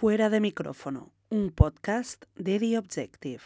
Fuera 0.00 0.30
de 0.30 0.38
micrófono, 0.38 1.10
un 1.28 1.50
podcast 1.50 2.22
de 2.36 2.60
The 2.60 2.78
Objective. 2.78 3.40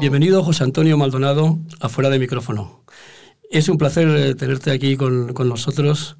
Bienvenido 0.00 0.42
José 0.42 0.64
Antonio 0.64 0.98
Maldonado 0.98 1.60
a 1.78 1.88
Fuera 1.88 2.10
de 2.10 2.18
micrófono. 2.18 2.82
Es 3.48 3.68
un 3.68 3.78
placer 3.78 4.08
eh, 4.08 4.34
tenerte 4.34 4.72
aquí 4.72 4.96
con, 4.96 5.32
nosotros, 5.48 6.16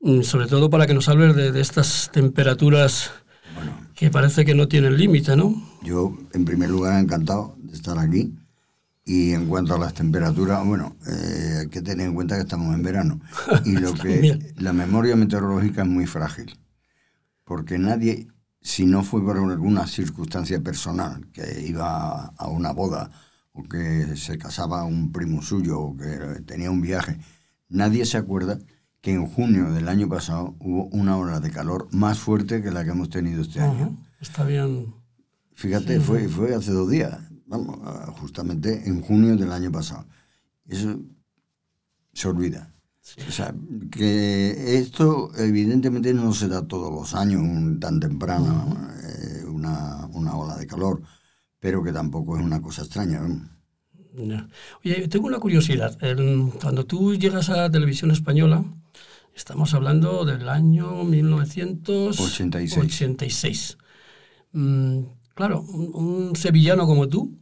mm, 0.00 0.22
sobre 0.22 0.48
todo 0.48 0.68
para 0.68 0.88
que 0.88 0.94
nos 0.94 1.08
hables 1.08 1.36
de, 1.36 1.60
estas 1.60 2.10
temperaturas 2.10 3.12
que 3.94 4.10
parece 4.10 4.44
que 4.44 4.56
no 4.56 4.66
tienen 4.66 4.96
límite, 4.96 5.36
¿no? 5.36 5.54
Yo, 5.84 6.18
en 6.32 6.44
primer 6.44 6.70
lugar, 6.70 7.00
encantado 7.00 7.54
de 7.58 7.72
estar 7.72 8.00
aquí. 8.00 8.34
Y 9.06 9.32
en 9.32 9.46
cuanto 9.46 9.74
a 9.74 9.78
las 9.78 9.92
temperaturas, 9.92 10.64
bueno, 10.64 10.96
eh, 11.06 11.58
hay 11.60 11.68
que 11.68 11.82
tener 11.82 12.06
en 12.06 12.14
cuenta 12.14 12.36
que 12.36 12.42
estamos 12.42 12.74
en 12.74 12.82
verano. 12.82 13.20
Y 13.64 13.72
lo 13.72 13.92
que 13.92 14.54
la 14.56 14.72
memoria 14.72 15.14
meteorológica 15.14 15.82
es 15.82 15.88
muy 15.88 16.06
frágil. 16.06 16.58
Porque 17.44 17.78
nadie, 17.78 18.28
si 18.62 18.86
no 18.86 19.02
fue 19.02 19.22
por 19.22 19.36
alguna 19.36 19.86
circunstancia 19.86 20.58
personal, 20.60 21.26
que 21.32 21.66
iba 21.66 22.24
a 22.24 22.48
una 22.48 22.72
boda, 22.72 23.10
o 23.52 23.62
que 23.64 24.16
se 24.16 24.38
casaba 24.38 24.84
un 24.84 25.12
primo 25.12 25.42
suyo, 25.42 25.80
o 25.80 25.96
que 25.96 26.40
tenía 26.46 26.70
un 26.70 26.80
viaje, 26.80 27.18
nadie 27.68 28.06
se 28.06 28.16
acuerda 28.16 28.58
que 29.02 29.12
en 29.12 29.26
junio 29.26 29.70
del 29.70 29.88
año 29.88 30.08
pasado 30.08 30.56
hubo 30.60 30.86
una 30.86 31.18
ola 31.18 31.40
de 31.40 31.50
calor 31.50 31.88
más 31.92 32.18
fuerte 32.18 32.62
que 32.62 32.70
la 32.70 32.84
que 32.84 32.90
hemos 32.92 33.10
tenido 33.10 33.42
este 33.42 33.60
año. 33.60 33.98
Está 34.18 34.44
bien. 34.44 34.94
Fíjate, 35.52 36.00
fue, 36.00 36.26
fue 36.26 36.54
hace 36.54 36.72
dos 36.72 36.88
días 36.90 37.18
vamos, 37.46 37.78
justamente 38.20 38.86
en 38.86 39.00
junio 39.02 39.36
del 39.36 39.52
año 39.52 39.70
pasado. 39.70 40.06
Eso 40.66 41.00
se 42.12 42.28
olvida. 42.28 42.74
O 43.28 43.30
sea, 43.30 43.54
que 43.90 44.78
esto 44.78 45.30
evidentemente 45.36 46.14
no 46.14 46.32
se 46.32 46.48
da 46.48 46.66
todos 46.66 46.90
los 46.90 47.14
años 47.14 47.42
tan 47.78 48.00
temprano, 48.00 48.88
eh, 49.02 49.44
una, 49.46 50.06
una, 50.06 50.34
ola 50.36 50.56
de 50.56 50.66
calor, 50.66 51.02
pero 51.60 51.82
que 51.82 51.92
tampoco 51.92 52.38
es 52.38 52.42
una 52.42 52.62
cosa 52.62 52.82
extraña. 52.82 53.20
Oye, 54.82 55.08
tengo 55.08 55.26
una 55.26 55.38
curiosidad. 55.38 55.98
cuando 56.60 56.86
tú 56.86 57.14
llegas 57.14 57.50
a 57.50 57.70
televisión 57.70 58.10
española, 58.10 58.64
estamos 59.34 59.74
hablando 59.74 60.24
del 60.24 60.48
año 60.48 61.04
1986. 61.04 62.78
86. 62.78 63.78
Mm, 64.52 65.00
claro, 65.34 65.60
un 65.60 66.34
sevillano 66.36 66.86
como 66.86 67.08
tú, 67.08 67.38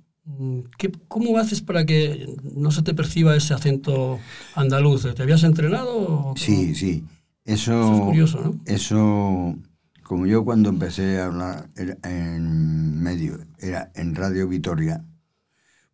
¿Qué, 0.78 0.92
¿Cómo 1.08 1.36
haces 1.38 1.60
para 1.60 1.84
que 1.84 2.36
no 2.54 2.70
se 2.70 2.82
te 2.82 2.94
perciba 2.94 3.34
ese 3.34 3.54
acento 3.54 4.20
andaluz? 4.54 5.12
¿Te 5.14 5.22
habías 5.22 5.42
entrenado? 5.42 6.34
Sí, 6.36 6.74
sí. 6.74 7.04
Eso, 7.44 7.94
es 7.94 8.00
curioso, 8.00 8.40
¿no? 8.40 8.60
Eso, 8.66 9.56
como 10.04 10.26
yo 10.26 10.44
cuando 10.44 10.68
empecé 10.68 11.20
a 11.20 11.26
hablar 11.26 11.70
en 12.04 13.02
medio, 13.02 13.40
era 13.58 13.90
en 13.96 14.14
Radio 14.14 14.46
Vitoria, 14.46 15.04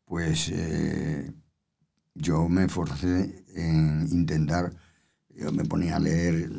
pues 0.05 0.51
eh, 0.53 1.33
yo 2.15 2.49
me 2.51 2.69
forcé 2.69 3.45
en 3.55 4.07
intentar, 4.11 4.75
yo 5.35 5.51
me 5.53 5.65
ponía 5.65 5.97
a 5.97 6.01
leer 6.01 6.51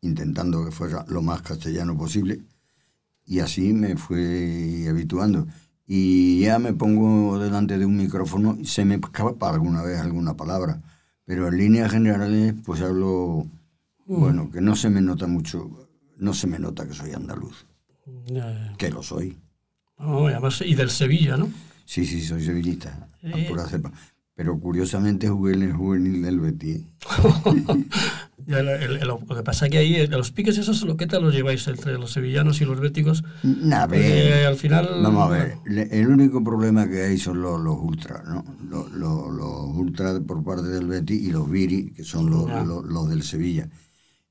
intentando 0.00 0.64
que 0.64 0.72
fuera 0.72 1.04
lo 1.08 1.22
más 1.22 1.42
castellano 1.42 1.96
posible 1.96 2.42
y 3.26 3.40
así 3.40 3.72
me 3.72 3.96
fui 3.96 4.86
habituando 4.88 5.46
y 5.86 6.40
ya 6.40 6.58
me 6.58 6.72
pongo 6.72 7.38
delante 7.38 7.78
de 7.78 7.86
un 7.86 7.96
micrófono 7.96 8.56
y 8.58 8.66
se 8.66 8.84
me 8.84 8.94
escapa 8.96 9.50
alguna 9.50 9.82
vez 9.82 10.00
alguna 10.00 10.36
palabra. 10.36 10.80
Pero 11.24 11.48
en 11.48 11.56
líneas 11.56 11.90
generales, 11.90 12.54
pues 12.64 12.80
hablo, 12.80 13.46
mm. 14.06 14.20
bueno, 14.20 14.50
que 14.50 14.60
no 14.60 14.76
se 14.76 14.90
me 14.90 15.00
nota 15.00 15.26
mucho, 15.26 15.88
no 16.18 16.34
se 16.34 16.46
me 16.46 16.58
nota 16.58 16.86
que 16.86 16.94
soy 16.94 17.12
andaluz. 17.12 17.66
Que 18.76 18.90
lo 18.90 19.02
soy. 19.02 19.38
y 20.64 20.74
del 20.74 20.90
Sevilla, 20.90 21.36
¿no? 21.36 21.48
Sí, 21.86 22.04
sí, 22.06 22.22
soy 22.22 22.42
sevillista, 22.42 23.08
eh. 23.22 23.50
Pero 24.34 24.58
curiosamente 24.58 25.28
jugué 25.28 25.54
en 25.54 25.62
el 25.62 25.72
juvenil 25.72 26.22
del 26.22 26.40
Betis. 26.40 26.82
lo 28.46 29.18
que 29.36 29.42
pasa 29.44 29.66
es 29.66 29.70
que 29.70 29.78
ahí, 29.78 29.94
eh, 29.94 30.08
los 30.08 30.32
piques 30.32 30.58
esos, 30.58 30.84
¿qué 30.98 31.06
tal 31.06 31.22
los 31.22 31.34
lleváis 31.34 31.66
entre 31.68 31.94
los 31.94 32.12
sevillanos 32.12 32.60
y 32.60 32.64
los 32.64 32.80
béticos? 32.80 33.22
Nada, 33.44 33.84
al 34.48 34.56
final... 34.56 35.02
Vamos 35.02 35.30
a 35.30 35.30
ver, 35.30 35.58
el 35.66 36.08
único 36.08 36.42
problema 36.42 36.88
que 36.88 37.02
hay 37.02 37.16
son 37.16 37.42
los, 37.42 37.60
los 37.60 37.78
ultras, 37.78 38.24
¿no? 38.26 38.44
Los, 38.68 38.90
los, 38.90 39.76
ultras 39.76 40.20
por 40.20 40.42
parte 40.42 40.66
del 40.66 40.88
Betis 40.88 41.22
y 41.22 41.30
los 41.30 41.48
viri, 41.48 41.92
que 41.92 42.02
son 42.02 42.28
los, 42.28 42.48
los, 42.66 43.08
del 43.08 43.22
Sevilla. 43.22 43.68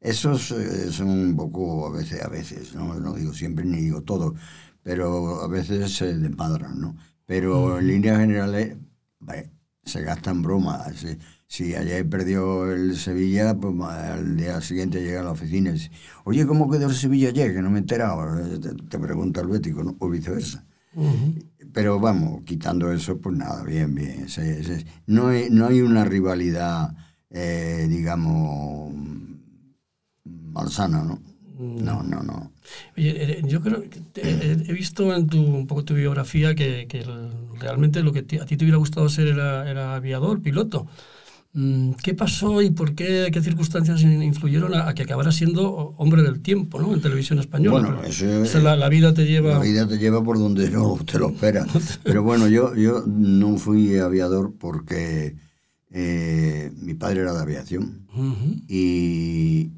Esos 0.01 0.51
eh, 0.51 0.91
son 0.91 1.09
un 1.09 1.35
poco, 1.37 1.87
a 1.87 1.91
veces, 1.91 2.21
a 2.21 2.27
veces, 2.27 2.75
¿no? 2.75 2.93
No 2.95 3.13
digo 3.13 3.33
siempre 3.33 3.63
ni 3.63 3.77
digo 3.77 4.01
todo, 4.01 4.35
pero 4.83 5.41
a 5.41 5.47
veces 5.47 5.95
se 5.95 6.17
desmadran, 6.17 6.81
¿no? 6.81 6.97
Pero 7.25 7.79
en 7.79 7.87
líneas 7.87 8.19
generales, 8.19 8.75
se 9.83 10.01
gastan 10.01 10.41
bromas, 10.41 11.05
si 11.47 11.75
ayer 11.75 12.07
perdió 12.09 12.71
el 12.71 12.97
Sevilla, 12.97 13.53
pues 13.53 13.75
al 13.81 14.37
día 14.37 14.59
siguiente 14.61 15.03
llega 15.03 15.21
a 15.21 15.23
la 15.23 15.31
oficina 15.31 15.69
y 15.69 15.73
dice, 15.73 15.91
oye, 16.23 16.47
¿cómo 16.47 16.69
quedó 16.69 16.87
el 16.87 16.95
Sevilla 16.95 17.29
ayer? 17.29 17.53
Que 17.53 17.61
no 17.61 17.69
me 17.69 17.77
he 17.77 17.81
enterado. 17.81 18.25
Te, 18.89 18.97
pregunta 18.97 19.41
el 19.41 19.47
Bético, 19.47 19.83
¿no? 19.83 19.95
o 19.99 20.09
viceversa. 20.09 20.65
Pero 21.73 21.99
vamos, 21.99 22.43
quitando 22.43 22.91
eso, 22.91 23.19
pues 23.19 23.35
nada, 23.35 23.63
bien, 23.63 23.93
bien. 23.93 24.27
no, 25.07 25.27
hay, 25.27 25.49
no 25.49 25.67
hay 25.67 25.81
una 25.81 26.05
rivalidad, 26.05 26.95
eh, 27.29 27.87
digamos, 27.89 28.93
malsana, 30.23 31.03
¿no? 31.03 31.19
No, 31.59 32.03
no, 32.03 32.21
no. 32.21 32.52
Oye, 32.97 33.39
eh, 33.39 33.41
yo 33.45 33.61
creo 33.61 33.83
que 33.89 34.01
he 34.15 34.73
visto 34.73 35.15
en 35.15 35.27
tu, 35.27 35.41
un 35.41 35.67
poco 35.67 35.83
tu 35.83 35.93
biografía 35.93 36.55
que, 36.55 36.87
que 36.87 37.05
realmente 37.59 38.03
lo 38.03 38.13
que 38.13 38.19
a 38.19 38.45
ti 38.45 38.57
te 38.57 38.63
hubiera 38.65 38.77
gustado 38.77 39.09
ser 39.09 39.27
era, 39.27 39.69
era 39.69 39.95
aviador, 39.95 40.41
piloto. 40.41 40.87
Mm, 41.55 41.91
¿Qué 42.01 42.15
pasó 42.15 42.63
y 42.63 42.71
por 42.71 42.95
qué, 42.95 43.29
qué 43.31 43.41
circunstancias 43.41 44.01
influyeron 44.01 44.73
a, 44.73 44.91
que 44.95 45.03
acabara 45.03 45.31
siendo 45.31 45.93
hombre 45.97 46.23
del 46.23 46.41
tiempo 46.41 46.81
¿no? 46.81 46.93
en 46.93 47.01
televisión 47.01 47.37
española? 47.37 47.91
Bueno, 47.91 48.03
eso, 48.03 48.59
la, 48.59 48.75
la, 48.75 48.89
vida 48.89 49.13
te 49.13 49.25
lleva... 49.25 49.51
La 49.51 49.59
vida 49.59 49.87
te 49.87 49.99
lleva 49.99 50.23
por 50.23 50.39
donde 50.39 50.71
no 50.71 50.97
te 51.05 51.19
lo 51.19 51.29
esperas. 51.29 51.99
Pero 52.03 52.23
bueno, 52.23 52.47
yo, 52.47 52.75
yo 52.75 53.03
no 53.05 53.57
fui 53.57 53.99
aviador 53.99 54.55
porque 54.57 55.35
eh, 55.91 56.71
mi 56.75 56.95
padre 56.95 57.21
era 57.21 57.33
de 57.33 57.41
aviación 57.41 58.07
y, 58.67 59.69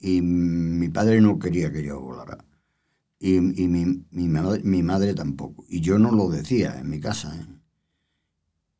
y, 0.00 0.22
mi 0.22 0.88
padre 0.88 1.20
no 1.20 1.38
quería 1.38 1.72
que 1.72 1.84
yo 1.84 2.00
volara. 2.00 2.44
Y, 3.18 3.36
y 3.36 3.68
mi, 3.68 4.04
mi, 4.10 4.28
madre, 4.28 4.62
mi, 4.64 4.82
madre, 4.82 5.14
tampoco. 5.14 5.64
Y 5.68 5.80
yo 5.80 5.98
no 5.98 6.10
lo 6.10 6.30
decía 6.30 6.80
en 6.80 6.88
mi 6.88 7.00
casa. 7.00 7.36
¿eh? 7.36 7.46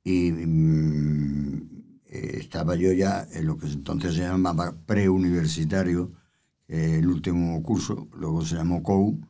Y 0.03 0.33
mm, 0.33 1.81
estaba 2.11 2.75
yo 2.75 2.93
ya 2.93 3.27
en 3.33 3.47
lo 3.47 3.57
que 3.59 3.67
entonces 3.67 4.15
se 4.15 4.23
llamaba 4.23 4.75
preuniversitario, 4.87 6.13
el 6.69 7.07
último 7.09 7.63
curso, 7.63 8.09
luego 8.15 8.45
se 8.45 8.57
llamó 8.57 8.83
COU, 8.83 9.21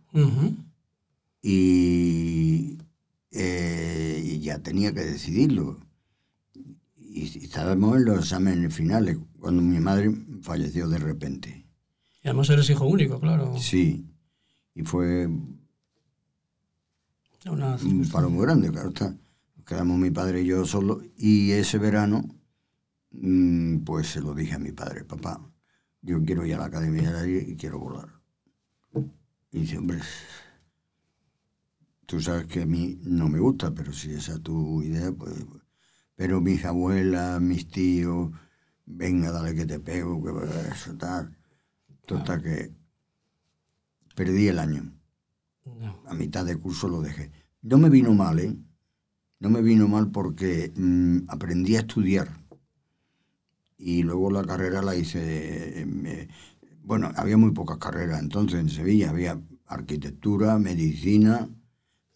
y, 1.42 2.78
eh, 3.30 4.38
ya 4.42 4.58
tenía 4.58 4.92
que 4.92 5.00
decidirlo. 5.00 5.78
Y 6.96 7.44
estábamos 7.44 7.96
en 7.96 8.04
los 8.04 8.18
exámenes 8.20 8.74
finales, 8.74 9.18
cuando 9.38 9.62
mi 9.62 9.80
madre 9.80 10.14
falleció 10.42 10.88
de 10.88 10.98
repente. 10.98 11.66
Y 12.22 12.28
además 12.28 12.50
eres 12.50 12.68
hijo 12.70 12.86
único, 12.86 13.18
claro. 13.20 13.56
Sí, 13.58 14.06
y 14.74 14.82
fue 14.82 15.26
un 17.46 18.08
paro 18.12 18.28
muy 18.28 18.42
grande, 18.42 18.70
claro 18.70 18.88
está. 18.90 19.16
quedamos 19.66 19.98
mi 19.98 20.10
padre 20.10 20.42
y 20.42 20.46
yo 20.46 20.64
solo, 20.66 21.00
y 21.16 21.52
ese 21.52 21.78
verano 21.78 22.40
Mm, 23.12 23.78
pues 23.84 24.08
se 24.08 24.20
lo 24.20 24.34
dije 24.34 24.54
a 24.54 24.58
mi 24.58 24.72
padre, 24.72 25.04
papá, 25.04 25.40
yo 26.02 26.22
quiero 26.22 26.46
ir 26.46 26.54
a 26.54 26.58
la 26.58 26.64
Academia 26.66 27.12
de 27.12 27.20
Aire 27.20 27.44
y 27.48 27.56
quiero 27.56 27.78
volar. 27.78 28.08
Y 29.52 29.60
dice, 29.60 29.78
hombre, 29.78 29.98
tú 32.06 32.20
sabes 32.20 32.46
que 32.46 32.62
a 32.62 32.66
mí 32.66 33.00
no 33.02 33.28
me 33.28 33.40
gusta, 33.40 33.72
pero 33.74 33.92
si 33.92 34.12
esa 34.12 34.34
es 34.34 34.42
tu 34.42 34.82
idea, 34.82 35.12
pues... 35.12 35.34
Pero 36.14 36.40
mis 36.40 36.64
abuelas, 36.66 37.40
mis 37.40 37.66
tíos, 37.68 38.30
venga, 38.84 39.32
dale 39.32 39.54
que 39.54 39.64
te 39.64 39.80
pego, 39.80 40.22
que 40.22 40.68
eso, 40.70 40.94
tal. 40.96 41.36
Total 42.10 42.42
que 42.42 42.72
perdí 44.16 44.48
el 44.48 44.58
año. 44.58 44.92
A 46.06 46.14
mitad 46.14 46.44
de 46.44 46.56
curso 46.56 46.88
lo 46.88 47.00
dejé. 47.00 47.30
No 47.62 47.78
me 47.78 47.88
vino 47.88 48.12
mal, 48.14 48.40
¿eh? 48.40 48.56
No 49.38 49.48
me 49.48 49.62
vino 49.62 49.86
mal 49.86 50.10
porque 50.10 50.72
mm, 50.76 51.28
aprendí 51.28 51.76
a 51.76 51.80
estudiar 51.80 52.28
y 53.78 54.02
luego 54.02 54.30
la 54.30 54.44
carrera 54.44 54.82
la 54.82 54.96
hice, 54.96 55.20
eh, 55.82 56.28
bueno, 56.82 57.12
había 57.14 57.36
muy 57.36 57.52
pocas 57.52 57.78
carreras 57.78 58.20
entonces 58.20 58.58
en 58.60 58.68
Sevilla, 58.68 59.10
había 59.10 59.40
arquitectura, 59.66 60.58
medicina, 60.58 61.48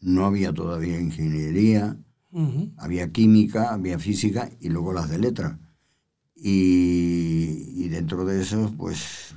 no 0.01 0.27
había 0.27 0.53
todavía 0.53 1.01
ingeniería, 1.01 1.97
había 2.79 3.13
química, 3.13 3.73
había 3.73 3.99
física 4.01 4.51
y 4.61 4.71
luego 4.71 4.93
las 4.93 5.09
de 5.09 5.19
letras. 5.19 5.57
Y, 6.35 7.89
dentro 7.89 8.25
de 8.25 8.43
eso, 8.43 8.75
pues 8.77 9.35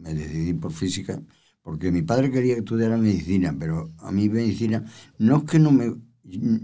me 0.00 0.14
decidí 0.14 0.52
por 0.54 0.72
física, 0.72 1.20
porque 1.62 1.92
mi 1.92 2.02
padre 2.02 2.30
quería 2.30 2.54
que 2.54 2.60
estudiara 2.60 2.96
medicina, 2.96 3.54
pero 3.58 3.92
a 3.98 4.10
mí 4.10 4.28
medicina 4.28 4.84
no 5.18 5.38
es 5.38 5.44
que 5.44 5.58
no 5.58 5.72
me... 5.72 5.94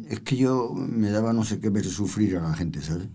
Es 0.09 0.21
que 0.21 0.37
yo 0.37 0.73
me 0.75 1.11
daba 1.11 1.33
no 1.33 1.45
sé 1.45 1.59
qué 1.59 1.71
ver 1.71 1.85
sufrir 1.85 2.37
a 2.37 2.43
la 2.43 2.55
gente, 2.55 2.81
¿sabes? 2.81 3.09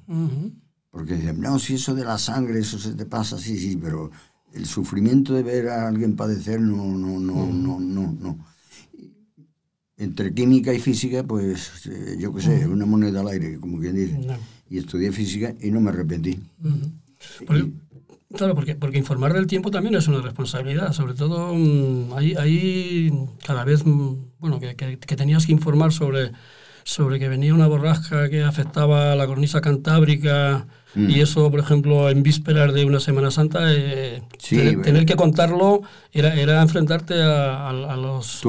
Porque 0.89 1.15
dicen, 1.15 1.39
no, 1.39 1.57
si 1.59 1.75
eso 1.75 1.95
de 1.95 2.03
la 2.03 2.17
sangre, 2.17 2.59
eso 2.59 2.77
se 2.77 2.93
te 2.93 3.05
pasa, 3.05 3.37
sí, 3.37 3.57
sí, 3.57 3.77
pero 3.81 4.11
el 4.53 4.65
sufrimiento 4.65 5.33
de 5.33 5.43
ver 5.43 5.69
a 5.69 5.87
alguien 5.87 6.15
padecer, 6.17 6.59
no, 6.59 6.85
no, 6.97 7.19
no, 7.19 7.45
no, 7.45 7.79
no, 7.79 8.11
no. 8.19 8.45
Entre 9.95 10.33
química 10.33 10.73
y 10.73 10.79
física, 10.79 11.23
pues 11.23 11.85
eh, 11.85 12.17
yo 12.19 12.33
qué 12.33 12.41
sé, 12.41 12.67
una 12.67 12.85
moneda 12.85 13.21
al 13.21 13.29
aire, 13.29 13.57
como 13.59 13.79
quien 13.79 13.95
dice. 13.95 14.19
Y 14.69 14.77
estudié 14.79 15.11
física 15.11 15.55
y 15.61 15.71
no 15.71 15.79
me 15.79 15.89
arrepentí. 15.91 16.39
Claro, 18.35 18.55
porque, 18.55 18.75
porque 18.75 18.97
informar 18.97 19.33
del 19.33 19.47
tiempo 19.47 19.71
también 19.71 19.95
es 19.95 20.07
una 20.07 20.21
responsabilidad, 20.21 20.93
sobre 20.93 21.13
todo 21.13 21.53
mm, 21.53 22.13
ahí, 22.13 23.11
cada 23.45 23.63
vez, 23.63 23.85
mm, 23.85 24.15
bueno, 24.39 24.59
que, 24.59 24.75
que, 24.75 25.15
tenías 25.15 25.45
que 25.45 25.51
informar 25.51 25.91
sobre, 25.91 26.31
sobre 26.83 27.19
que 27.19 27.29
venía 27.29 27.53
una 27.53 27.67
borrasca 27.67 28.29
que 28.29 28.43
afectaba 28.43 29.11
a 29.11 29.15
la 29.15 29.27
cornisa 29.27 29.61
cantábrica, 29.61 30.67
Mm. 30.93 31.09
Y 31.09 31.21
eso, 31.21 31.49
por 31.49 31.59
ejemplo, 31.59 32.09
en 32.09 32.21
vísperas 32.21 32.73
de 32.73 32.85
una 32.85 32.99
Semana 32.99 33.31
Santa, 33.31 33.59
eh, 33.73 34.21
tener, 34.49 35.05
que 35.05 35.15
contarlo 35.15 35.81
era, 36.11 36.35
era 36.35 36.61
enfrentarte 36.61 37.21
a, 37.21 37.69
a, 37.69 37.95
los 37.95 38.41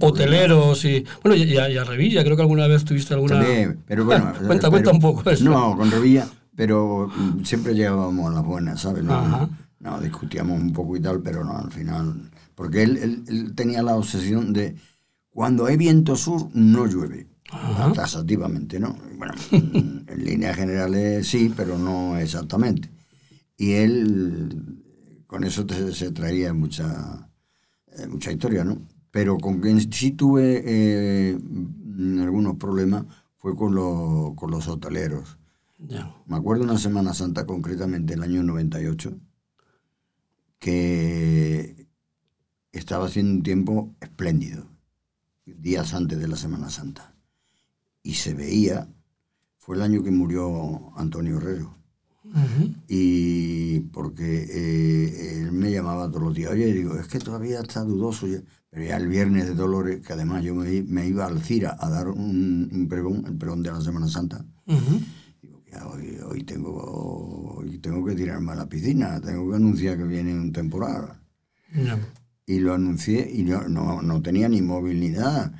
hoteleros 0.00 0.84
y, 0.84 1.04
bueno, 1.22 1.36
y, 1.36 1.56
a, 1.56 1.84
Revilla. 1.84 2.22
Creo 2.22 2.36
que 2.36 2.42
alguna 2.42 2.66
vez 2.68 2.84
tuviste 2.84 3.14
alguna... 3.14 3.44
pero 3.86 4.04
bueno... 4.04 4.32
cuenta, 4.46 4.70
cuenta 4.70 4.90
un 4.90 5.00
poco 5.00 5.28
eso. 5.30 5.44
No, 5.44 5.76
con 5.76 5.90
Revilla, 5.90 6.28
pero 6.54 7.08
mm, 7.08 7.44
siempre 7.44 7.74
llegábamos 7.74 8.30
a 8.30 8.34
las 8.34 8.44
buenas, 8.44 8.80
¿sabes? 8.80 9.04
No, 9.04 9.48
no, 9.78 10.00
discutíamos 10.00 10.60
un 10.60 10.72
poco 10.72 10.96
y 10.96 11.00
tal, 11.00 11.20
pero 11.22 11.44
no, 11.44 11.58
al 11.58 11.70
final... 11.70 12.30
Porque 12.54 12.82
él, 12.82 13.24
él 13.26 13.54
tenía 13.54 13.82
la 13.82 13.96
obsesión 13.96 14.52
de 14.52 14.76
cuando 15.30 15.64
hay 15.64 15.78
viento 15.78 16.14
sur 16.16 16.48
no 16.52 16.86
llueve 16.86 17.30
tasativamente, 17.94 18.78
¿no? 18.78 18.96
Bueno, 19.16 19.34
en 19.50 20.24
líneas 20.24 20.56
generales 20.56 21.26
sí, 21.26 21.52
pero 21.56 21.78
no 21.78 22.16
exactamente. 22.16 22.90
Y 23.56 23.72
él, 23.72 24.82
con 25.26 25.44
eso 25.44 25.66
se 25.92 26.12
traía 26.12 26.54
mucha, 26.54 27.28
eh, 27.88 28.06
mucha 28.06 28.32
historia, 28.32 28.64
¿no? 28.64 28.82
Pero 29.10 29.38
con 29.38 29.60
quien 29.60 29.80
sí 29.92 30.12
tuve 30.12 30.62
eh, 30.64 31.38
algunos 32.20 32.56
problemas 32.56 33.04
fue 33.36 33.56
con, 33.56 33.74
con 34.34 34.50
los 34.50 34.68
hoteleros. 34.68 35.38
Me 36.26 36.36
acuerdo 36.36 36.64
una 36.64 36.78
Semana 36.78 37.14
Santa, 37.14 37.46
concretamente 37.46 38.14
el 38.14 38.22
año 38.22 38.42
98, 38.42 39.18
que 40.58 41.88
estaba 42.72 43.06
haciendo 43.06 43.32
un 43.32 43.42
tiempo 43.42 43.94
espléndido, 44.00 44.66
días 45.46 45.94
antes 45.94 46.18
de 46.18 46.28
la 46.28 46.36
Semana 46.36 46.70
Santa. 46.70 47.14
Y 48.02 48.14
se 48.14 48.34
veía, 48.34 48.88
fue 49.58 49.76
el 49.76 49.82
año 49.82 50.02
que 50.02 50.10
murió 50.10 50.92
Antonio 50.96 51.38
Herrero. 51.38 51.76
Y 52.86 53.80
porque 53.92 54.46
eh, 54.48 55.40
él 55.40 55.52
me 55.52 55.72
llamaba 55.72 56.08
todos 56.08 56.22
los 56.22 56.34
días, 56.34 56.52
oye, 56.52 56.72
digo, 56.72 56.94
es 56.96 57.08
que 57.08 57.18
todavía 57.18 57.60
está 57.60 57.82
dudoso, 57.82 58.26
pero 58.68 58.84
ya 58.84 58.98
el 58.98 59.08
viernes 59.08 59.46
de 59.46 59.54
Dolores, 59.54 60.06
que 60.06 60.12
además 60.12 60.44
yo 60.44 60.54
me, 60.54 60.82
me 60.82 61.08
iba 61.08 61.26
al 61.26 61.42
CIRA 61.42 61.76
a 61.80 61.88
dar 61.88 62.08
un, 62.08 62.86
pregón, 62.88 63.24
el 63.26 63.36
pregón 63.36 63.62
de 63.62 63.72
la 63.72 63.80
Semana 63.80 64.06
Santa, 64.08 64.44
digo, 64.66 64.78
ya 64.78 65.19
hoy, 65.92 66.18
hoy, 66.24 66.44
tengo, 66.44 66.72
hoy 67.56 67.78
tengo 67.78 68.04
que 68.04 68.14
tirarme 68.14 68.52
a 68.52 68.56
la 68.56 68.68
piscina, 68.68 69.20
tengo 69.20 69.50
que 69.50 69.56
anunciar 69.56 69.96
que 69.96 70.04
viene 70.04 70.34
un 70.34 70.52
temporal. 70.52 71.20
Y 72.46 72.58
lo 72.58 72.74
anuncié 72.74 73.30
y 73.32 73.42
no, 73.44 73.68
no, 73.68 74.02
no 74.02 74.22
tenía 74.22 74.48
ni 74.48 74.60
móvil 74.60 75.00
ni 75.00 75.10
nada, 75.10 75.52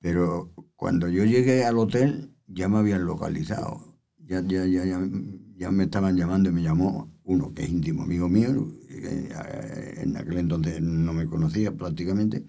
pero 0.00 0.52
cuando 0.76 1.08
yo 1.08 1.24
llegué 1.24 1.64
al 1.64 1.78
hotel, 1.78 2.34
ya 2.46 2.68
me 2.68 2.78
habían 2.78 3.04
localizado. 3.04 3.98
Ya, 4.18 4.40
ya, 4.40 4.64
ya, 4.64 4.84
ya, 4.84 5.70
me 5.70 5.84
estaban 5.84 6.16
llamando 6.16 6.50
y 6.50 6.52
me 6.52 6.62
llamó 6.62 7.12
uno 7.24 7.52
que 7.54 7.64
es 7.64 7.70
íntimo 7.70 8.02
amigo 8.02 8.28
mío, 8.28 8.76
eh, 8.88 9.98
en 9.98 10.16
aquel 10.16 10.38
entonces 10.38 10.80
no 10.80 11.12
me 11.12 11.26
conocía 11.26 11.76
prácticamente, 11.76 12.44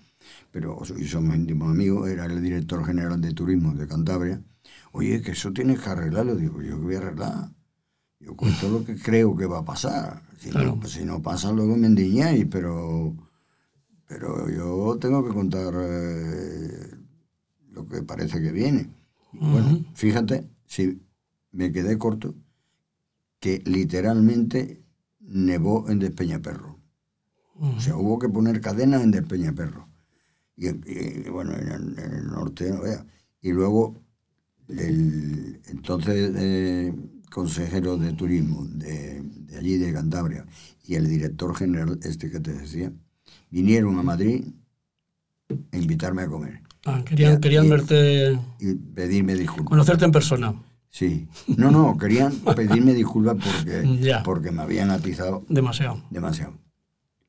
pero 0.51 0.79
somos 0.85 1.35
íntimos 1.35 1.69
amigos, 1.69 2.09
era 2.09 2.25
el 2.25 2.41
director 2.41 2.85
general 2.85 3.21
de 3.21 3.33
turismo 3.33 3.73
de 3.73 3.87
Cantabria. 3.87 4.41
Oye, 4.91 5.21
que 5.21 5.31
eso 5.31 5.51
tienes 5.53 5.79
que 5.79 5.89
arreglarlo. 5.89 6.35
Digo, 6.35 6.61
yo 6.61 6.77
que 6.77 6.83
voy 6.83 6.95
a 6.95 6.99
arreglar. 6.99 7.51
Yo 8.19 8.35
cuento 8.35 8.69
lo 8.69 8.83
que 8.83 8.95
creo 8.95 9.35
que 9.35 9.45
va 9.45 9.59
a 9.59 9.65
pasar. 9.65 10.23
Si, 10.39 10.49
no, 10.51 10.79
si 10.85 11.05
no 11.05 11.21
pasa, 11.21 11.51
luego 11.51 11.75
me 11.77 11.87
endiñáis, 11.87 12.45
pero, 12.49 13.15
pero 14.07 14.49
yo 14.49 14.97
tengo 14.99 15.25
que 15.25 15.33
contar 15.33 15.73
eh, 15.77 16.95
lo 17.71 17.87
que 17.87 18.01
parece 18.03 18.41
que 18.41 18.51
viene. 18.51 18.89
Bueno, 19.33 19.85
fíjate, 19.93 20.49
si 20.65 21.01
me 21.51 21.71
quedé 21.71 21.97
corto, 21.97 22.35
que 23.39 23.61
literalmente 23.65 24.83
nevó 25.19 25.89
en 25.89 25.99
Despeñaperro. 25.99 26.79
O 27.59 27.79
sea, 27.79 27.95
hubo 27.95 28.19
que 28.19 28.29
poner 28.29 28.61
cadenas 28.61 29.03
en 29.03 29.11
Despeñaperro. 29.11 29.87
Y, 30.55 30.67
y 30.67 31.29
bueno, 31.29 31.53
en, 31.53 31.97
el 31.97 32.27
norte, 32.27 32.71
no 32.71 32.81
vea. 32.81 33.05
Y 33.41 33.51
luego, 33.51 34.03
el 34.69 35.59
entonces 35.67 36.33
eh, 36.35 36.93
consejero 37.31 37.97
de 37.97 38.13
turismo 38.13 38.65
de, 38.65 39.21
de, 39.21 39.57
allí, 39.57 39.77
de 39.77 39.93
Cantabria, 39.93 40.45
y 40.85 40.95
el 40.95 41.07
director 41.07 41.55
general, 41.55 41.99
este 42.03 42.29
que 42.31 42.39
te 42.39 42.53
decía, 42.53 42.91
vinieron 43.49 43.97
a 43.99 44.03
Madrid 44.03 44.45
a 45.71 45.77
invitarme 45.77 46.23
a 46.23 46.27
comer. 46.27 46.61
Ah, 46.85 47.03
querían, 47.03 47.39
querían 47.41 47.69
verte. 47.69 48.39
Y 48.59 48.73
pedirme 48.75 49.35
disculpas. 49.35 49.65
Conocerte 49.69 50.05
en 50.05 50.11
persona. 50.11 50.55
Sí. 50.89 51.27
No, 51.57 51.69
no, 51.69 51.97
querían 51.97 52.33
pedirme 52.55 52.93
disculpas 52.93 53.35
porque, 53.35 54.19
porque 54.23 54.51
me 54.51 54.61
habían 54.61 54.91
atizado. 54.91 55.45
Demasiado. 55.49 56.01
Demasiado. 56.09 56.53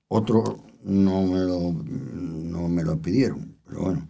Otros 0.08 0.56
no 0.84 1.26
me 1.26 1.40
lo, 1.40 1.72
no 1.72 2.68
me 2.68 2.82
lo 2.82 2.98
pidieron, 2.98 3.56
pero 3.64 3.82
bueno. 3.82 4.08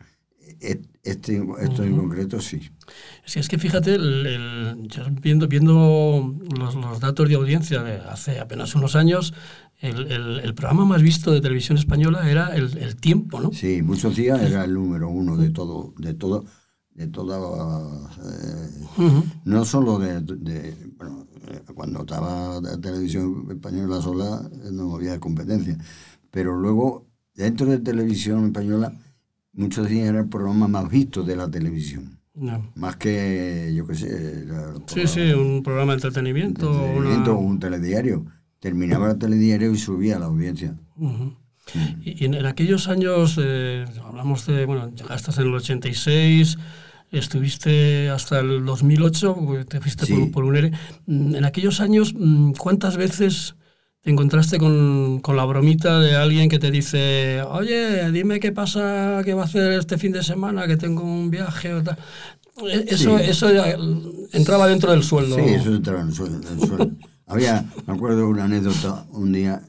Este, 0.60 1.42
esto 1.60 1.84
en 1.84 1.96
concreto 1.96 2.40
sí. 2.40 2.60
Sí, 3.24 3.38
es 3.38 3.48
que 3.48 3.58
fíjate, 3.58 3.94
el, 3.94 4.88
viendo, 5.22 5.46
viendo 5.46 6.36
los, 6.58 6.74
los, 6.74 7.00
datos 7.00 7.28
de 7.28 7.34
audiencia 7.36 7.82
de 7.82 7.96
hace 7.96 8.40
apenas 8.40 8.74
unos 8.74 8.96
años, 8.96 9.34
el, 9.80 10.10
el, 10.10 10.54
programa 10.54 10.84
más 10.84 11.02
visto 11.02 11.32
de 11.32 11.40
televisión 11.40 11.78
española 11.78 12.28
era 12.28 12.54
el, 12.56 12.76
el, 12.78 12.96
tiempo, 12.96 13.40
¿no? 13.40 13.52
Sí, 13.52 13.80
muchos 13.82 14.16
días 14.16 14.42
era 14.42 14.64
el 14.64 14.74
número 14.74 15.08
uno 15.08 15.36
de 15.36 15.50
todo, 15.50 15.94
de 15.98 16.14
todo, 16.14 16.44
de 16.94 17.06
toda, 17.06 18.10
eh, 18.24 19.22
no 19.44 19.64
solo 19.64 19.98
de, 19.98 20.20
de, 20.20 20.74
bueno, 20.96 21.28
cuando 21.74 22.00
estaba 22.00 22.60
la 22.60 22.80
televisión 22.80 23.46
española 23.50 24.02
sola 24.02 24.50
no 24.72 24.96
había 24.96 25.20
competencia, 25.20 25.78
pero 26.30 26.56
luego 26.56 27.06
dentro 27.34 27.66
de 27.66 27.78
televisión 27.78 28.46
española 28.46 28.92
muchos 29.58 29.88
días 29.88 30.08
era 30.08 30.20
el 30.20 30.28
programa 30.28 30.68
más 30.68 30.88
visto 30.88 31.22
de 31.22 31.36
la 31.36 31.50
televisión. 31.50 32.18
Más 32.76 32.96
que, 32.96 33.72
yo 33.74 33.84
qué 33.86 33.94
sé. 33.96 34.46
sí, 34.86 35.06
sí, 35.06 35.32
un 35.32 35.62
programa 35.64 35.92
de 35.92 35.96
entretenimiento. 35.96 36.72
entretenimiento 36.72 37.34
o 37.34 37.40
un 37.40 37.58
telediario 37.58 38.24
terminaba 38.60 39.10
el 39.10 39.18
telediario 39.18 39.72
y 39.72 39.78
subía 39.78 40.18
la 40.18 40.26
audiencia. 40.26 40.76
Y, 42.02 42.24
en, 42.24 42.46
aquellos 42.46 42.88
años, 42.88 43.38
eh, 43.42 43.84
hablamos 44.04 44.46
de, 44.46 44.64
bueno, 44.66 44.90
llegaste 44.94 45.30
en 45.40 45.48
el 45.48 45.54
86, 45.54 46.58
estuviste 47.10 48.10
hasta 48.10 48.40
el 48.40 48.64
2008, 48.64 49.36
te 49.68 49.80
fuiste 49.80 50.06
por, 50.32 50.44
un 50.44 50.56
ERE. 50.56 50.72
Mm, 51.06 51.34
en 51.36 51.44
aquellos 51.44 51.80
años, 51.80 52.14
mm, 52.16 52.52
¿cuántas 52.52 52.96
veces 52.96 53.54
te 54.02 54.10
encontraste 54.10 54.58
con, 54.58 55.20
con, 55.20 55.36
la 55.36 55.44
bromita 55.44 56.00
de 56.00 56.14
alguien 56.14 56.48
que 56.48 56.58
te 56.58 56.70
dice, 56.70 57.42
oye, 57.42 58.10
dime 58.12 58.40
qué 58.40 58.52
pasa, 58.52 59.22
qué 59.24 59.34
va 59.34 59.42
a 59.42 59.44
hacer 59.46 59.72
este 59.72 59.98
fin 59.98 60.12
de 60.12 60.22
semana, 60.22 60.66
que 60.66 60.76
tengo 60.76 61.02
un 61.02 61.30
viaje 61.30 61.74
o 61.74 61.82
tal? 61.82 61.98
E, 62.66 62.84
eso, 62.88 63.18
eso 63.18 63.48
entraba 64.32 64.66
dentro 64.66 64.92
del 64.92 65.02
sueldo. 65.02 65.36
Sí, 65.36 65.42
eso 65.42 65.74
entraba 65.74 66.00
en 66.00 66.08
el 66.08 66.14
sueldo. 66.14 66.90
Había, 67.26 67.64
me 67.86 67.94
acuerdo 67.94 68.28
una 68.28 68.44
anécdota 68.44 69.06
un 69.10 69.32
día 69.32 69.62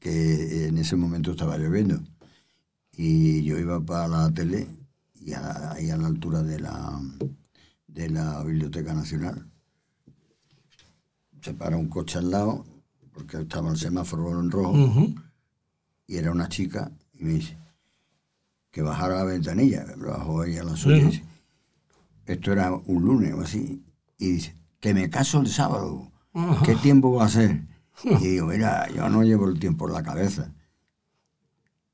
que 0.00 0.68
en 0.68 0.78
ese 0.78 0.96
momento 0.96 1.32
estaba 1.32 1.58
lloviendo 1.58 2.00
y 2.92 3.42
yo 3.42 3.58
iba 3.58 3.80
para 3.80 4.08
la 4.08 4.30
tele 4.32 4.68
y 5.14 5.32
ahí 5.32 5.90
a 5.90 5.96
la 5.96 6.06
altura 6.06 6.42
de 6.42 6.60
la, 6.60 7.00
de 7.86 8.10
la 8.10 8.42
Biblioteca 8.42 8.94
Nacional 8.94 9.46
se 11.42 11.52
para 11.52 11.76
un 11.76 11.88
coche 11.88 12.18
al 12.18 12.30
lado 12.30 12.64
porque 13.14 13.40
estaba 13.40 13.70
el 13.70 13.76
semáforo 13.76 14.38
en 14.40 14.50
rojo 14.50 14.74
y 16.06 16.16
era 16.16 16.32
una 16.32 16.48
chica 16.48 16.90
y 17.12 17.24
me 17.24 17.32
dice 17.34 17.56
que 18.70 18.82
bajara 18.82 19.18
la 19.18 19.24
ventanilla, 19.24 19.86
bajó 19.96 20.42
ahí 20.42 20.56
a 20.58 20.64
la 20.64 20.76
suya. 20.76 21.08
Esto 22.26 22.52
era 22.52 22.72
un 22.72 23.04
lunes 23.04 23.32
o 23.34 23.40
así 23.40 23.84
y 24.18 24.32
dice 24.32 24.56
que 24.80 24.92
me 24.92 25.08
caso 25.08 25.40
el 25.40 25.46
sábado. 25.46 26.10
¿qué 26.64 26.74
tiempo 26.74 27.12
va 27.14 27.24
a 27.26 27.28
ser? 27.28 27.62
Y 28.04 28.26
digo, 28.26 28.48
mira, 28.48 28.88
yo 28.90 29.08
no 29.08 29.22
llevo 29.22 29.48
el 29.48 29.60
tiempo 29.60 29.86
en 29.86 29.94
la 29.94 30.02
cabeza. 30.02 30.52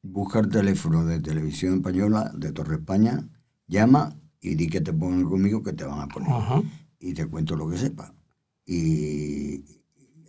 busca 0.02 0.38
el 0.38 0.48
teléfono 0.48 1.04
de 1.04 1.20
televisión 1.20 1.74
española 1.74 2.32
de 2.34 2.52
Torre 2.52 2.76
España, 2.76 3.28
llama 3.66 4.16
y 4.40 4.54
di 4.54 4.68
que 4.68 4.80
te 4.80 4.94
pongan 4.94 5.24
conmigo 5.28 5.62
que 5.62 5.74
te 5.74 5.84
van 5.84 6.00
a 6.00 6.08
poner. 6.08 6.30
Y 6.98 7.12
te 7.12 7.26
cuento 7.26 7.54
lo 7.54 7.68
que 7.68 7.76
sepa. 7.76 8.14
Y 8.64 9.79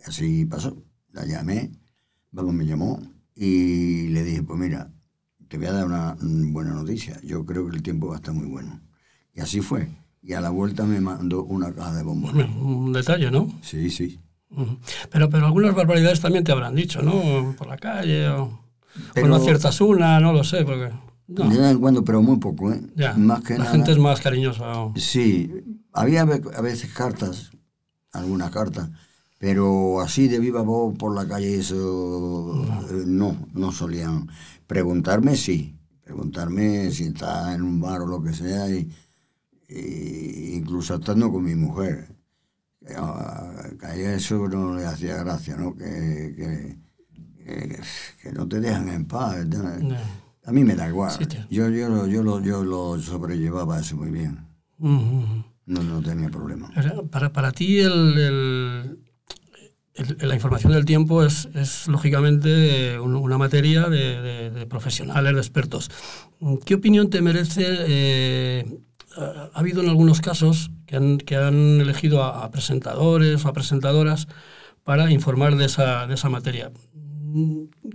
así 0.06 0.44
pasó. 0.46 0.76
La 1.12 1.24
llamé, 1.26 1.70
vamos, 2.30 2.54
me 2.54 2.66
llamó 2.66 3.00
y 3.34 4.08
le 4.08 4.24
dije, 4.24 4.42
pues 4.42 4.58
mira, 4.58 4.90
te 5.48 5.58
voy 5.58 5.66
a 5.66 5.72
dar 5.72 5.86
una 5.86 6.16
buena 6.20 6.72
noticia. 6.72 7.20
Yo 7.22 7.44
creo 7.44 7.68
que 7.68 7.76
el 7.76 7.82
tiempo 7.82 8.08
va 8.08 8.14
a 8.14 8.16
estar 8.16 8.34
muy 8.34 8.46
bueno. 8.46 8.80
Y 9.34 9.40
así 9.40 9.60
fue. 9.60 9.88
Y 10.22 10.34
a 10.34 10.40
la 10.40 10.50
vuelta 10.50 10.84
me 10.84 11.00
mandó 11.00 11.44
una 11.44 11.72
caja 11.72 11.94
de 11.94 12.02
bombones. 12.02 12.48
Un 12.56 12.92
detalle, 12.92 13.30
¿no? 13.30 13.52
Sí, 13.62 13.90
sí. 13.90 14.20
Pero, 15.10 15.30
pero 15.30 15.46
algunas 15.46 15.74
barbaridades 15.74 16.20
también 16.20 16.44
te 16.44 16.52
habrán 16.52 16.74
dicho, 16.74 17.02
¿no? 17.02 17.54
Por 17.56 17.66
la 17.66 17.78
calle 17.78 18.28
o, 18.28 18.62
pero, 19.14 19.28
no 19.28 19.36
aciertas 19.36 19.80
una, 19.80 20.20
no 20.20 20.32
lo 20.32 20.44
sé, 20.44 20.64
porque... 20.64 20.90
De 21.26 21.44
vez 21.44 21.58
en 21.58 21.80
cuando, 21.80 22.04
pero 22.04 22.20
muy 22.20 22.36
poco, 22.38 22.72
¿eh? 22.72 22.82
más 23.16 23.42
que 23.42 23.56
la 23.56 23.64
gente 23.66 23.92
es 23.92 23.98
más 23.98 24.20
cariñosa. 24.20 24.90
Sí, 24.96 25.50
había 25.92 26.22
a 26.22 26.60
veces 26.60 26.92
cartas, 26.92 27.52
algunas 28.12 28.50
cartas, 28.50 28.90
pero 29.42 30.00
así 30.00 30.28
de 30.28 30.38
viva 30.38 30.62
voz 30.62 30.96
por 30.96 31.16
la 31.16 31.26
calle, 31.26 31.58
eso 31.58 32.64
eh, 32.92 33.02
no, 33.04 33.48
no 33.54 33.72
solían. 33.72 34.28
Preguntarme, 34.68 35.34
sí, 35.34 35.74
preguntarme 36.04 36.92
si 36.92 37.06
está 37.06 37.52
en 37.52 37.62
un 37.62 37.80
bar 37.80 38.02
o 38.02 38.06
lo 38.06 38.22
que 38.22 38.32
sea, 38.32 38.70
y, 38.70 38.88
incluso 40.58 40.94
estando 40.94 41.32
con 41.32 41.42
mi 41.42 41.56
mujer. 41.56 42.06
Que 42.86 42.94
a 42.94 44.14
eso 44.14 44.46
no 44.46 44.76
le 44.76 44.86
hacía 44.86 45.16
gracia, 45.16 45.56
¿no? 45.56 45.74
Que, 45.74 46.78
que, 48.22 48.32
no 48.32 48.46
te 48.46 48.60
dejan 48.60 48.90
en 48.90 49.06
paz. 49.06 49.44
A 50.44 50.52
mí 50.52 50.62
me 50.62 50.76
da 50.76 50.88
igual. 50.88 51.18
yo, 51.50 51.68
yo, 51.68 52.06
yo, 52.06 52.22
lo, 52.22 52.40
yo 52.40 52.62
lo 52.62 52.96
sobrellevaba 53.00 53.80
eso 53.80 53.96
muy 53.96 54.12
bien. 54.12 54.38
no, 54.78 55.82
no 55.82 56.00
tenía 56.00 56.30
problema. 56.30 56.70
Para, 57.10 57.32
para 57.32 57.50
ti 57.50 57.80
el, 57.80 59.01
la 60.20 60.34
información 60.34 60.72
del 60.72 60.84
tiempo 60.84 61.22
es, 61.22 61.48
es 61.54 61.86
lógicamente 61.86 62.98
una 62.98 63.36
materia 63.36 63.88
de, 63.88 64.50
de, 64.50 64.66
profesionales, 64.66 65.34
de 65.34 65.40
expertos. 65.40 65.90
¿Qué 66.64 66.74
opinión 66.74 67.10
te 67.10 67.20
merece? 67.20 67.64
Eh, 67.66 68.78
ha 69.16 69.50
habido 69.52 69.82
en 69.82 69.90
algunos 69.90 70.20
casos 70.20 70.70
que 70.86 70.96
han, 70.96 71.18
que 71.18 71.36
han 71.36 71.80
elegido 71.80 72.22
a, 72.22 72.50
presentadores 72.50 73.44
o 73.44 73.48
a 73.48 73.52
presentadoras 73.52 74.28
para 74.84 75.10
informar 75.10 75.56
de 75.56 75.66
esa, 75.66 76.06
de 76.06 76.14
esa 76.14 76.28
materia. 76.28 76.72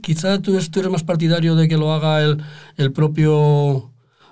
Quizá 0.01 0.41
tú, 0.41 0.55
eres 0.55 0.91
más 0.91 1.03
partidario 1.03 1.55
de 1.55 1.67
que 1.67 1.77
lo 1.77 1.93
haga 1.93 2.21
el, 2.21 2.43
el 2.75 2.91
propio 2.91 3.91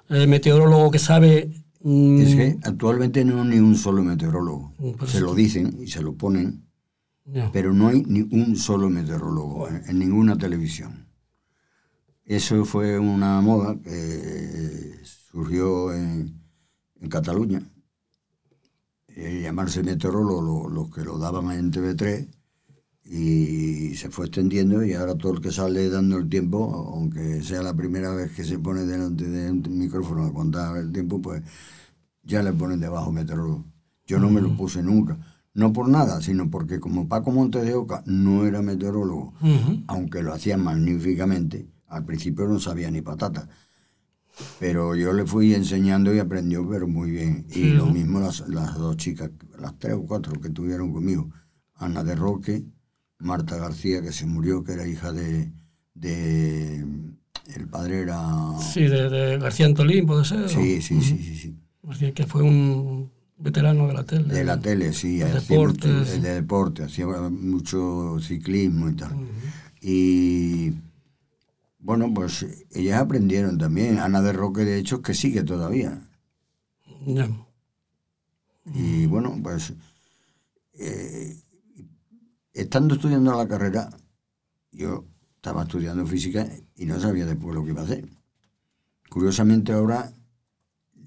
eh, 0.09 0.27
meteorólogo 0.27 0.91
que 0.91 0.99
sabe 0.99 1.49
mm, 1.81 2.21
es 2.21 2.35
que 2.35 2.57
actualmente 2.63 3.25
no 3.25 3.41
hay 3.41 3.49
ni 3.49 3.57
un 3.57 3.75
solo 3.75 4.03
meteorólogo. 4.03 4.73
Pues 4.97 5.11
se 5.11 5.19
lo 5.19 5.33
dicen 5.33 5.77
y 5.81 5.87
se 5.87 6.01
lo 6.01 6.13
ponen 6.13 6.65
pero 7.51 7.73
no 7.73 7.87
hay 7.87 8.03
ni 8.03 8.21
un 8.21 8.55
solo 8.55 8.89
meteorólogo 8.89 9.67
en, 9.67 9.99
ninguna 9.99 10.37
televisión. 10.37 11.07
Eso 12.23 12.65
fue 12.65 12.99
una 12.99 13.41
moda 13.41 13.79
que 13.81 14.99
surgió 15.03 15.93
en, 15.93 16.43
Cataluña. 17.09 17.61
Eh, 19.09 19.41
llamarse 19.43 19.83
meteorólogo, 19.83 20.67
los 20.67 20.89
que 20.89 21.03
lo 21.03 21.19
daban 21.19 21.51
en 21.51 21.71
TV3, 21.71 22.27
y 23.03 23.95
se 23.95 24.09
fue 24.09 24.25
extendiendo 24.25 24.83
y 24.83 24.93
ahora 24.93 25.15
todo 25.15 25.33
el 25.33 25.41
que 25.41 25.51
sale 25.51 25.87
dando 25.89 26.17
el 26.17 26.27
tiempo, 26.27 26.89
aunque 26.91 27.43
sea 27.43 27.61
la 27.61 27.75
primera 27.75 28.11
vez 28.15 28.31
que 28.31 28.43
se 28.43 28.57
pone 28.57 28.85
delante 28.85 29.25
de 29.25 29.51
un 29.51 29.77
micrófono 29.77 30.25
a 30.25 30.33
contar 30.33 30.77
el 30.77 30.91
tiempo, 30.91 31.21
pues 31.21 31.43
ya 32.23 32.41
le 32.41 32.51
ponen 32.53 32.79
debajo 32.79 33.11
meteorólogo. 33.11 33.65
Yo 34.07 34.19
no 34.19 34.31
me 34.31 34.41
lo 34.41 34.55
puse 34.57 34.81
nunca 34.81 35.17
no 35.55 35.71
por 35.71 35.87
nada, 35.87 36.21
sino 36.21 36.51
porque 36.51 36.79
como 36.79 37.07
Paco 37.07 37.31
Montes 37.31 37.63
de 37.63 37.73
Oca 37.73 38.03
no 38.05 38.45
era 38.45 38.61
meteorólogo, 38.61 39.33
aunque 39.87 40.21
lo 40.21 40.33
hacía 40.33 40.57
magníficamente, 40.57 41.69
al 41.87 42.05
principio 42.05 42.45
no 42.45 42.59
sabía 42.59 42.91
ni 42.91 43.01
patata. 43.01 43.47
Pero 44.59 44.95
yo 44.95 45.13
le 45.13 45.25
fui 45.25 45.53
enseñando 45.53 46.13
y 46.13 46.19
aprendió, 46.19 46.67
pero 46.67 46.89
muy 46.89 47.09
bien. 47.09 47.47
Y 47.49 47.69
lo 47.69 47.85
mismo 47.85 48.19
las, 48.19 48.45
dos 48.47 48.97
chicas, 48.97 49.31
las 49.57 49.79
tres 49.79 49.93
o 49.93 50.05
cuatro 50.05 50.39
que 50.41 50.49
tuvieron 50.49 50.91
conmigo. 50.91 51.29
Ana 51.75 52.03
de 52.03 52.15
Roque, 52.15 52.65
Marta 53.19 53.55
García, 53.55 54.01
que 54.01 54.11
se 54.11 54.25
murió, 54.25 54.61
que 54.61 54.73
era 54.73 54.85
hija 54.85 55.13
de... 55.13 55.53
de 55.93 56.85
el 57.55 57.67
padre 57.69 58.01
era... 58.01 58.59
Sí, 58.59 58.81
de, 58.81 59.37
García 59.37 59.67
Antolín, 59.67 60.05
puede 60.05 60.25
ser. 60.25 60.49
Sí, 60.49 60.81
sí, 60.81 61.01
sí, 61.01 61.17
sí, 61.17 61.35
sí. 61.37 62.11
Que 62.11 62.25
fue 62.25 62.41
un 62.41 63.14
veterano 63.37 63.87
de 63.87 63.93
la 63.93 64.03
tele. 64.03 64.33
De 64.33 64.43
la 64.43 64.59
tele, 64.59 64.93
sí. 64.93 65.19
De 65.19 65.31
deportes. 65.31 66.21
de 66.21 66.33
deporte, 66.33 66.83
hacía 66.83 67.05
mucho 67.05 68.17
ciclismo 68.19 68.89
y 68.89 68.93
tal. 68.93 69.11
Y 69.81 70.73
bueno, 71.79 72.11
pues 72.13 72.45
ellas 72.71 73.01
aprendieron 73.01 73.57
también. 73.57 73.99
Ana 73.99 74.21
de 74.21 74.33
Roque, 74.33 74.65
de 74.65 74.77
hecho, 74.79 75.01
que 75.01 75.13
sigue 75.13 75.43
todavía. 75.43 76.01
Y 78.73 79.05
bueno, 79.05 79.37
pues 79.43 79.73
eh, 80.73 81.37
estando 82.53 82.95
estudiando 82.95 83.37
la 83.37 83.47
carrera, 83.47 83.89
yo 84.71 85.05
estaba 85.35 85.63
estudiando 85.63 86.05
física 86.07 86.47
y 86.75 86.85
no 86.85 86.99
sabía 86.99 87.25
después 87.25 87.53
lo 87.53 87.63
que 87.63 87.69
iba 87.69 87.81
a 87.81 87.85
hacer. 87.85 88.09
Curiosamente 89.09 89.71
ahora 89.71 90.14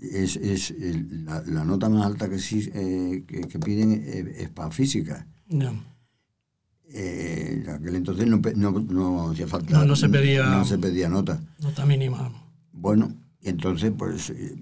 es, 0.01 0.37
es 0.37 0.75
la, 0.79 1.43
la, 1.47 1.65
nota 1.65 1.89
más 1.89 2.07
alta 2.07 2.29
que, 2.29 2.39
sí, 2.39 2.71
eh, 2.75 3.25
que, 3.27 3.59
piden 3.59 4.05
es, 4.37 4.49
para 4.51 4.71
física. 4.71 5.27
No. 5.49 5.73
Eh, 6.91 7.65
aquel 7.69 7.97
entonces 7.97 8.27
no, 8.27 8.41
no, 8.57 8.71
no, 8.81 9.31
hacía 9.31 9.47
falta. 9.47 9.85
No, 9.85 9.97
se 9.97 10.09
pedía. 10.09 10.47
No 10.47 10.65
se 10.65 10.79
pedía 10.79 11.09
nota. 11.09 11.41
Nota 11.61 11.85
mínima. 11.85 12.33
Bueno, 12.73 13.15
y 13.41 13.49
entonces, 13.49 13.93
pues, 13.97 14.31
eh, 14.31 14.57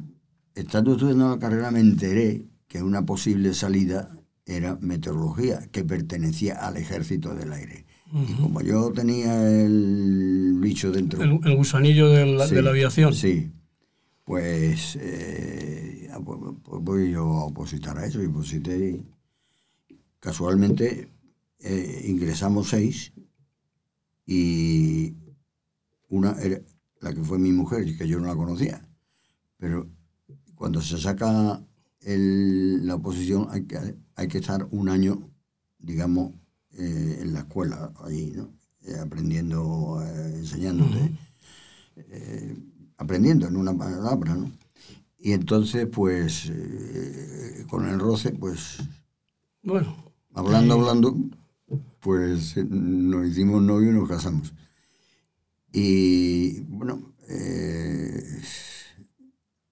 estando 0.55 0.93
estudiando 0.93 1.31
la 1.31 1.39
carrera, 1.39 1.71
me 1.71 1.81
enteré 1.81 2.45
que 2.67 2.83
una 2.83 3.05
posible 3.05 3.55
salida 3.55 4.11
era 4.45 4.79
meteorología, 4.81 5.69
que 5.71 5.85
pertenecía 5.85 6.55
al 6.67 6.77
ejército 6.77 7.35
del 7.35 7.53
aire. 7.53 7.85
Y 8.13 8.35
como 8.35 8.61
yo 8.63 8.93
tenía 8.93 9.49
el 9.51 10.57
bicho 10.61 10.93
dentro. 10.93 11.23
El, 11.23 11.57
gusanillo 11.57 12.09
de 12.09 12.25
la, 12.25 12.47
de 12.47 12.63
la 12.63 12.71
aviación. 12.71 13.13
Sí, 13.13 13.51
pues, 14.27 14.99
eh, 15.01 16.11
ah, 16.13 16.19
pues, 16.23 16.41
pues, 16.65 16.83
voy 16.83 17.13
yo 17.13 17.23
a 17.23 17.45
opositar 17.45 17.97
a 17.97 18.07
eso 18.07 18.21
y 18.21 18.27
oposité. 18.27 19.01
Casualmente 20.19 21.13
eh, 21.61 22.05
ingresamos 22.09 22.71
seis 22.71 23.13
y 24.27 25.15
una 26.09 26.33
era 26.43 26.61
la 27.01 27.15
que 27.15 27.23
fue 27.23 27.39
mi 27.39 27.53
mujer, 27.53 27.87
y 27.87 27.97
que 27.97 28.09
yo 28.09 28.19
no 28.19 28.27
la 28.27 28.35
conocía. 28.35 28.89
Pero 29.59 29.89
cuando 30.57 30.83
se 30.83 30.99
saca 30.99 31.65
la 32.01 32.95
oposición 32.97 33.47
hay 33.51 33.63
que, 33.67 33.97
hay 34.17 34.27
que 34.27 34.39
estar 34.39 34.67
un 34.73 34.89
año, 34.89 35.31
digamos, 35.79 36.33
eh, 36.73 37.19
en 37.21 37.33
la 37.33 37.41
escuela, 37.41 37.93
allí, 38.05 38.33
¿no? 38.33 38.53
aprendiendo, 39.01 40.01
enseñándote 40.35 41.16
aprendiendo 43.07 43.47
en 43.47 43.57
una 43.57 43.73
palabra, 43.73 44.35
¿no? 44.35 44.51
Y 45.19 45.33
entonces, 45.33 45.87
pues, 45.87 46.51
eh, 46.51 47.65
con 47.71 47.89
el 47.89 47.99
roce, 47.99 48.33
pues, 48.33 48.79
bueno, 49.63 49.97
hablando, 50.35 50.75
hablando, 50.75 51.17
pues 52.01 52.57
nos 52.69 53.27
hicimos 53.27 53.63
novio 53.63 53.91
y 53.91 53.95
nos 53.95 54.09
casamos. 54.09 54.53
Y 55.73 56.61
bueno, 56.63 57.15
eh, 57.29 58.43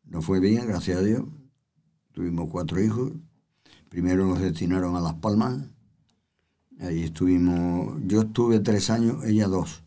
nos 0.05 0.25
fue 0.25 0.41
bien, 0.41 0.67
gracias 0.67 0.99
a 0.99 1.03
Dios. 1.03 1.25
Tuvimos 2.12 2.49
cuatro 2.50 2.81
hijos. 2.83 3.12
Primero 3.88 4.26
nos 4.26 4.41
destinaron 4.41 4.97
a 4.97 5.00
Las 5.00 5.14
Palmas. 5.14 5.59
Ahí 6.81 7.03
estuvimos, 7.05 8.00
yo 8.07 8.23
estuve 8.23 8.61
tres 8.61 8.91
años, 8.91 9.25
ella 9.25 9.49
dos. 9.49 9.83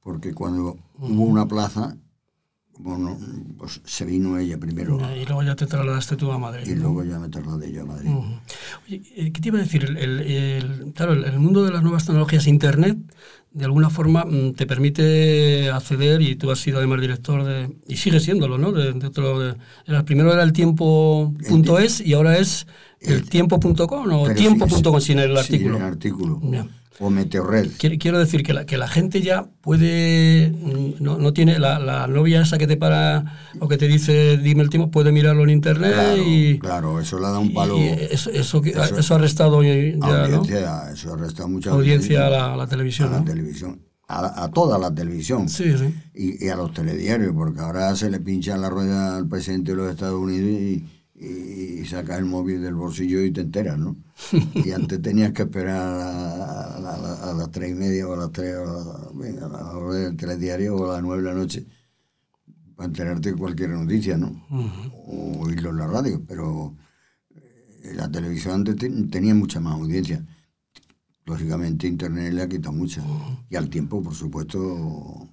Porque 0.00 0.34
cuando 0.34 0.78
hubo 0.98 1.24
una 1.24 1.46
plaza, 1.46 1.96
bueno, 2.82 3.18
pues 3.58 3.80
se 3.84 4.04
vino 4.04 4.38
ella 4.38 4.58
primero. 4.58 4.98
Y 5.14 5.26
luego 5.26 5.42
ya 5.42 5.54
te 5.54 5.66
trasladaste 5.66 6.16
tú 6.16 6.32
a 6.32 6.38
Madrid. 6.38 6.66
Y 6.66 6.74
luego 6.74 7.04
ya 7.04 7.18
me 7.18 7.28
trasladé 7.28 7.70
yo 7.72 7.82
a 7.82 7.86
Madrid. 7.86 8.10
Oye, 8.86 9.02
eh, 9.16 9.32
¿qué 9.32 9.40
te 9.40 9.48
iba 9.48 9.58
a 9.58 9.62
decir? 9.62 9.84
El, 9.84 10.92
claro, 10.94 11.12
el, 11.12 11.38
mundo 11.38 11.64
de 11.64 11.72
las 11.72 11.82
nuevas 11.82 12.06
tecnologías, 12.06 12.46
Internet, 12.46 12.96
de 13.52 13.64
alguna 13.64 13.90
forma 13.90 14.24
mm, 14.24 14.54
te 14.54 14.66
permite 14.66 15.70
acceder, 15.70 16.22
y 16.22 16.36
tú 16.36 16.50
has 16.50 16.60
sido 16.60 16.78
además 16.78 17.00
director 17.00 17.44
de, 17.44 17.76
y 17.86 17.96
sigues 17.96 18.22
siéndolo, 18.22 18.56
¿no? 18.56 18.72
De, 18.72 18.90
otro, 19.06 19.42
el 19.42 20.04
primero 20.04 20.32
era 20.32 20.42
el 20.42 20.52
tiempo.es 20.52 22.00
y 22.00 22.14
ahora 22.14 22.38
es 22.38 22.66
el, 23.00 23.28
tiempo.com 23.28 24.12
o 24.12 24.30
tiempo.com 24.34 25.00
sin 25.00 25.18
el 25.18 25.36
artículo. 25.36 25.74
Sin 25.74 25.82
el 25.82 25.92
artículo. 25.92 26.40
O 27.00 27.08
Meteorred. 27.08 27.70
Quiero, 27.78 28.18
decir 28.18 28.42
que 28.42 28.52
la, 28.52 28.66
que 28.66 28.76
la 28.76 28.86
gente 28.86 29.22
ya 29.22 29.44
puede, 29.62 30.52
mm, 30.52 31.02
no, 31.02 31.18
no 31.18 31.32
tiene 31.32 31.58
la, 31.58 31.78
la, 31.78 32.06
novia 32.06 32.42
esa 32.42 32.58
que 32.58 32.66
te 32.66 32.76
para 32.76 33.24
o 33.58 33.68
que 33.68 33.78
te 33.78 33.88
dice 33.88 34.36
dime 34.36 34.62
el 34.62 34.68
tiempo, 34.68 34.90
puede 34.90 35.10
mirarlo 35.10 35.42
en 35.44 35.50
internet 35.50 35.94
claro, 35.94 36.22
y... 36.22 36.58
Claro, 36.58 37.00
eso 37.00 37.18
le 37.18 37.24
da 37.24 37.38
un 37.38 37.54
palo... 37.54 37.78
eso, 37.78 38.30
eso, 38.30 38.62
eso, 38.62 39.14
ha 39.14 39.18
restado 39.18 39.62
ya, 39.62 39.70
audiencia, 39.70 40.92
Eso 40.92 41.14
ha 41.14 41.16
restado 41.16 41.48
mucha 41.48 41.70
audiencia, 41.70 42.26
a, 42.26 42.56
la, 42.56 42.66
televisión. 42.66 43.14
A 43.14 43.18
la 43.18 43.24
televisión. 43.24 43.80
A, 44.06 44.50
toda 44.52 44.76
la 44.78 44.94
televisión. 44.94 45.48
Sí, 45.48 45.72
sí. 45.78 45.94
Y, 46.14 46.44
y, 46.44 46.48
a 46.48 46.56
los 46.56 46.74
telediarios, 46.74 47.32
porque 47.32 47.60
ahora 47.60 47.94
se 47.96 48.10
le 48.10 48.20
pincha 48.20 48.58
la 48.58 48.68
rueda 48.68 49.16
al 49.16 49.26
presidente 49.26 49.70
de 49.70 49.76
los 49.78 49.90
Estados 49.90 50.20
Unidos 50.20 50.50
y 50.50 50.99
y, 51.20 51.84
sacas 51.84 52.18
el 52.18 52.24
móvil 52.24 52.62
del 52.62 52.74
bolsillo 52.74 53.22
y 53.22 53.30
te 53.30 53.42
enteras, 53.42 53.78
¿no? 53.78 53.96
y 54.54 54.70
antes 54.70 55.02
tenías 55.02 55.32
que 55.32 55.42
esperar 55.42 55.76
a, 55.76 57.34
las 57.36 57.50
tres 57.50 57.72
y 57.72 57.74
media 57.74 58.08
o 58.08 58.14
a 58.14 58.16
las 58.16 58.32
tres, 58.32 58.54
a 58.56 59.48
la 59.48 59.76
hora 59.76 59.94
del 59.96 60.16
telediario 60.16 60.76
o 60.76 60.90
a 60.90 60.94
las 60.94 61.02
nueve 61.02 61.22
de 61.22 61.28
la 61.28 61.34
noche 61.34 61.66
para 62.74 62.86
enterarte 62.86 63.32
de 63.32 63.36
cualquier 63.36 63.70
noticia, 63.70 64.16
¿no? 64.16 64.46
O 65.06 65.44
oírlo 65.44 65.68
en 65.68 65.76
la 65.76 65.86
radio, 65.86 66.22
pero 66.26 66.74
eh, 67.34 67.92
la 67.94 68.10
televisión 68.10 68.54
antes 68.54 68.76
tenía 69.10 69.34
mucha 69.34 69.60
más 69.60 69.74
audiencia. 69.74 70.24
Lógicamente 71.26 71.86
Internet 71.86 72.32
le 72.32 72.42
ha 72.42 72.48
quitado 72.48 72.72
mucha. 72.72 73.02
Y 73.50 73.56
al 73.56 73.68
tiempo, 73.68 74.02
por 74.02 74.14
supuesto, 74.14 75.28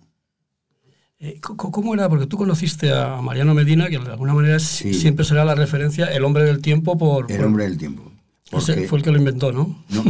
¿Cómo 1.41 1.95
era? 1.95 2.07
Porque 2.09 2.27
tú 2.27 2.37
conociste 2.37 2.93
a 2.93 3.21
Mariano 3.21 3.55
Medina, 3.55 3.89
que 3.89 3.97
de 3.97 4.11
alguna 4.11 4.35
manera 4.35 4.59
siempre 4.59 5.25
será 5.25 5.45
la 5.45 5.55
referencia, 5.55 6.05
el 6.05 6.23
hombre 6.23 6.43
del 6.43 6.61
tiempo 6.61 6.97
por... 6.97 7.31
El 7.31 7.43
hombre 7.43 7.63
del 7.63 7.77
tiempo. 7.77 8.11
Ese 8.51 8.87
fue 8.87 8.99
el 8.99 9.03
que 9.03 9.11
lo 9.11 9.17
inventó, 9.17 9.51
¿no? 9.51 9.83
No, 9.89 10.03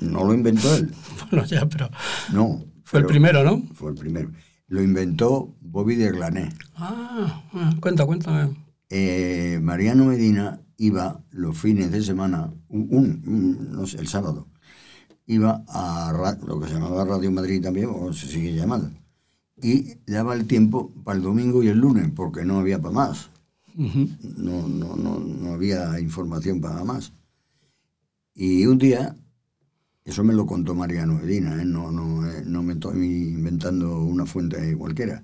no 0.00 0.24
lo 0.24 0.34
inventó 0.34 0.72
él. 0.74 0.94
bueno, 1.30 1.44
ya, 1.46 1.68
pero... 1.68 1.90
No. 2.32 2.64
Fue 2.84 3.00
el 3.00 3.06
primero, 3.06 3.42
¿no? 3.42 3.62
Fue 3.74 3.90
el 3.90 3.96
primero. 3.96 4.30
Lo 4.68 4.82
inventó 4.82 5.54
Bobby 5.60 5.96
de 5.96 6.12
Glané. 6.12 6.50
Ah, 6.76 7.42
ah 7.52 7.74
cuenta, 7.80 8.06
cuéntame. 8.06 8.54
Eh, 8.88 9.58
Mariano 9.60 10.04
Medina 10.04 10.60
iba 10.76 11.24
los 11.30 11.58
fines 11.58 11.90
de 11.90 12.02
semana, 12.02 12.52
un, 12.68 13.68
no 13.72 13.86
sé, 13.86 13.98
el 13.98 14.08
sábado, 14.08 14.48
iba 15.26 15.64
a 15.68 16.36
lo 16.46 16.60
que 16.60 16.68
se 16.68 16.74
llamaba 16.74 17.04
Radio 17.04 17.30
Madrid 17.30 17.62
también, 17.62 17.88
o 17.92 18.12
se 18.12 18.28
sigue 18.28 18.54
llamando 18.54 18.90
y 19.62 19.94
daba 20.06 20.34
el 20.34 20.46
tiempo 20.46 20.92
para 21.04 21.16
el 21.16 21.22
domingo 21.22 21.62
y 21.62 21.68
el 21.68 21.78
lunes, 21.78 22.10
porque 22.14 22.44
no 22.44 22.58
había 22.58 22.80
para 22.80 22.94
más. 22.94 23.30
no, 23.74 24.68
no, 24.68 24.96
no, 24.96 25.18
no, 25.18 25.52
había 25.52 25.98
información 26.00 26.60
para 26.60 26.84
más. 26.84 27.12
Y 28.34 28.66
un 28.66 28.78
día, 28.78 29.16
eso 30.04 30.24
me 30.24 30.34
lo 30.34 30.46
contó 30.46 30.74
Mariano 30.74 31.14
Medina, 31.14 31.62
¿eh? 31.62 31.64
no, 31.64 31.92
no, 31.92 32.28
eh, 32.28 32.42
no 32.44 32.62
me 32.62 32.74
estoy 32.74 33.28
inventando 33.34 34.02
una 34.02 34.26
fuente 34.26 34.76
cualquiera. 34.76 35.22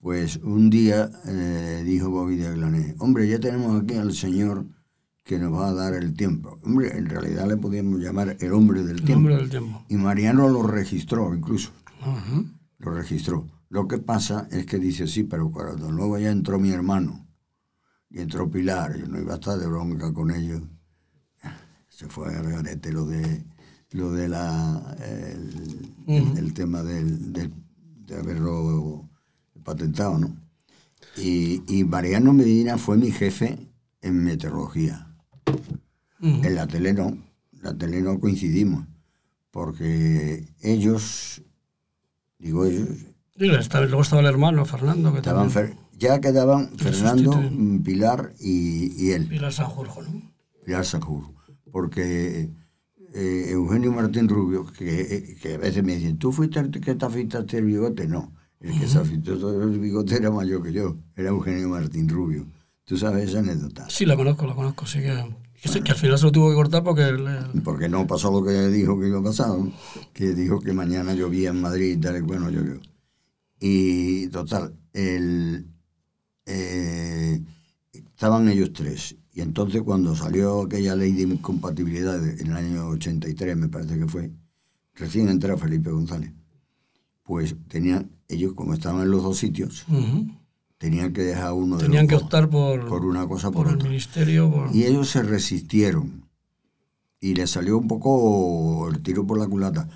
Pues 0.00 0.36
un 0.42 0.68
día 0.68 1.10
eh, 1.26 1.82
dijo 1.86 2.10
Bobby 2.10 2.36
de 2.36 2.48
Aglané, 2.48 2.94
hombre, 2.98 3.28
ya 3.28 3.38
tenemos 3.38 3.80
aquí 3.80 3.94
al 3.94 4.12
señor 4.12 4.66
que 5.22 5.38
nos 5.38 5.54
va 5.54 5.68
a 5.68 5.74
dar 5.74 5.94
el 5.94 6.14
tiempo. 6.14 6.58
Hombre, 6.64 6.98
en 6.98 7.06
realidad 7.06 7.48
le 7.48 7.56
podíamos 7.56 8.00
llamar 8.00 8.36
el 8.40 8.52
hombre 8.52 8.82
del, 8.82 8.96
tiempo. 8.96 9.20
Hombre 9.20 9.36
del 9.36 9.48
tiempo. 9.48 9.84
Y 9.88 9.96
Mariano 9.96 10.48
lo 10.48 10.62
registró 10.64 11.34
incluso 11.34 11.70
lo 12.84 12.94
registró. 12.94 13.46
Lo 13.68 13.88
que 13.88 13.98
pasa 13.98 14.48
es 14.50 14.66
que 14.66 14.78
dice, 14.78 15.06
sí, 15.06 15.24
pero 15.24 15.50
cuando 15.50 15.90
luego 15.90 16.18
ya 16.18 16.30
entró 16.30 16.58
mi 16.58 16.70
hermano 16.70 17.26
y 18.10 18.20
entró 18.20 18.50
Pilar, 18.50 18.96
yo 18.96 19.06
no 19.08 19.20
iba 19.20 19.32
a 19.32 19.36
estar 19.36 19.58
de 19.58 19.66
bronca 19.66 20.12
con 20.12 20.30
ellos. 20.30 20.62
Se 21.88 22.08
fue 22.08 22.34
a 22.34 22.42
regarete 22.42 22.92
lo 22.92 23.06
de 23.06 23.44
lo 23.90 24.10
de 24.10 24.28
la 24.28 24.96
el, 25.00 26.52
tema 26.52 26.82
del, 26.82 27.32
de 27.32 28.16
haberlo 28.16 29.08
patentado, 29.62 30.18
¿no? 30.18 30.36
Y, 31.16 31.62
y, 31.68 31.84
Mariano 31.84 32.32
Medina 32.32 32.76
fue 32.76 32.96
mi 32.96 33.12
jefe 33.12 33.58
en 34.02 34.24
meteorología. 34.24 35.14
En 36.20 36.54
la 36.54 36.66
tele 36.66 36.92
no, 36.92 37.16
la 37.60 37.76
tele 37.76 38.00
no 38.00 38.18
coincidimos, 38.18 38.86
porque 39.50 40.48
ellos 40.60 41.42
digo 42.44 42.64
ellos. 42.64 42.88
luego 43.36 44.02
estaba 44.02 44.20
el 44.20 44.26
hermano 44.26 44.64
Fernando. 44.64 45.12
Que 45.12 45.18
estaban 45.18 45.50
ya 45.96 46.20
quedaban 46.20 46.76
Fernando, 46.76 47.40
Pilar 47.82 48.34
y, 48.40 49.10
él. 49.12 49.26
Pilar 49.26 49.52
Sanjurjo, 49.52 50.02
¿no? 50.02 50.32
Pilar 50.64 50.84
Sanjurjo. 50.84 51.34
Porque 51.70 52.50
eh, 53.14 53.46
Eugenio 53.50 53.92
Martín 53.92 54.28
Rubio, 54.28 54.66
que, 54.66 55.36
que, 55.40 55.54
a 55.54 55.58
veces 55.58 55.82
me 55.82 55.96
dicen, 55.96 56.18
¿tú 56.18 56.32
fuiste 56.32 56.60
el 56.60 56.70
que 56.70 56.94
te 56.94 57.04
afeitaste 57.04 57.58
el 57.58 57.64
bigote? 57.64 58.06
No, 58.06 58.32
el 58.60 58.78
que 58.78 58.86
se 58.86 58.98
afeitó 58.98 59.38
todo 59.38 59.62
el 59.62 59.78
bigote 59.78 60.16
era 60.16 60.30
mayor 60.30 60.62
que 60.62 60.72
yo, 60.72 60.96
era 61.16 61.30
Eugenio 61.30 61.68
Martín 61.68 62.08
Rubio. 62.08 62.46
¿Tú 62.84 62.98
sabes 62.98 63.30
esa 63.30 63.38
anécdota? 63.38 63.88
Sí, 63.88 64.04
la 64.04 64.14
conozco, 64.14 64.46
la 64.46 64.54
conozco, 64.54 64.84
sí 64.84 65.00
que 65.00 65.14
que 65.82 65.92
al 65.92 65.98
final 65.98 66.18
se 66.18 66.24
lo 66.24 66.32
tuvo 66.32 66.50
que 66.50 66.54
cortar 66.54 66.82
porque... 66.82 67.02
Porque 67.62 67.88
no 67.88 68.06
pasó 68.06 68.30
lo 68.30 68.44
que 68.44 68.68
dijo 68.68 68.98
que 68.98 69.08
iba 69.08 69.18
a 69.18 69.22
pasar, 69.22 69.56
que 70.12 70.34
dijo 70.34 70.60
que 70.60 70.72
mañana 70.72 71.14
llovía 71.14 71.50
en 71.50 71.60
Madrid 71.60 71.94
y 71.94 71.96
tal, 71.96 72.22
bueno, 72.22 72.50
llovió. 72.50 72.80
Y 73.58 74.28
total, 74.28 74.74
el, 74.92 75.66
eh, 76.46 77.42
estaban 77.92 78.48
ellos 78.48 78.72
tres. 78.72 79.16
Y 79.32 79.40
entonces 79.40 79.82
cuando 79.82 80.14
salió 80.14 80.62
aquella 80.62 80.94
ley 80.94 81.12
de 81.12 81.22
incompatibilidad 81.22 82.22
en 82.26 82.46
el 82.46 82.56
año 82.56 82.88
83, 82.88 83.56
me 83.56 83.68
parece 83.68 83.98
que 83.98 84.06
fue, 84.06 84.30
recién 84.94 85.28
entró 85.28 85.56
Felipe 85.58 85.90
González, 85.90 86.32
pues 87.24 87.56
tenían, 87.68 88.12
ellos 88.28 88.52
como 88.54 88.74
estaban 88.74 89.02
en 89.02 89.10
los 89.10 89.22
dos 89.22 89.38
sitios, 89.38 89.86
tenían 90.78 91.12
que 91.12 91.22
dejar 91.22 91.52
uno 91.52 91.76
de 91.76 91.84
Tenían 91.84 92.06
que 92.06 92.16
optar 92.16 92.48
por, 92.48 92.86
por 92.86 93.04
una 93.04 93.26
cosa 93.26 93.50
por, 93.50 93.68
el 93.68 93.78
ministerio. 93.78 94.68
Y 94.72 94.84
ellos 94.84 95.08
se 95.10 95.22
resistieron. 95.22 96.24
Y 97.20 97.34
les 97.34 97.50
salió 97.50 97.78
un 97.78 97.88
poco 97.88 98.88
el 98.90 99.02
tiro 99.02 99.26
por 99.26 99.38
la 99.38 99.46
culata, 99.46 99.88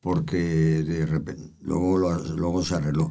porque 0.00 0.38
de 0.38 1.04
repente, 1.04 1.52
luego, 1.60 1.98
luego 1.98 2.62
se 2.64 2.76
arregló, 2.76 3.10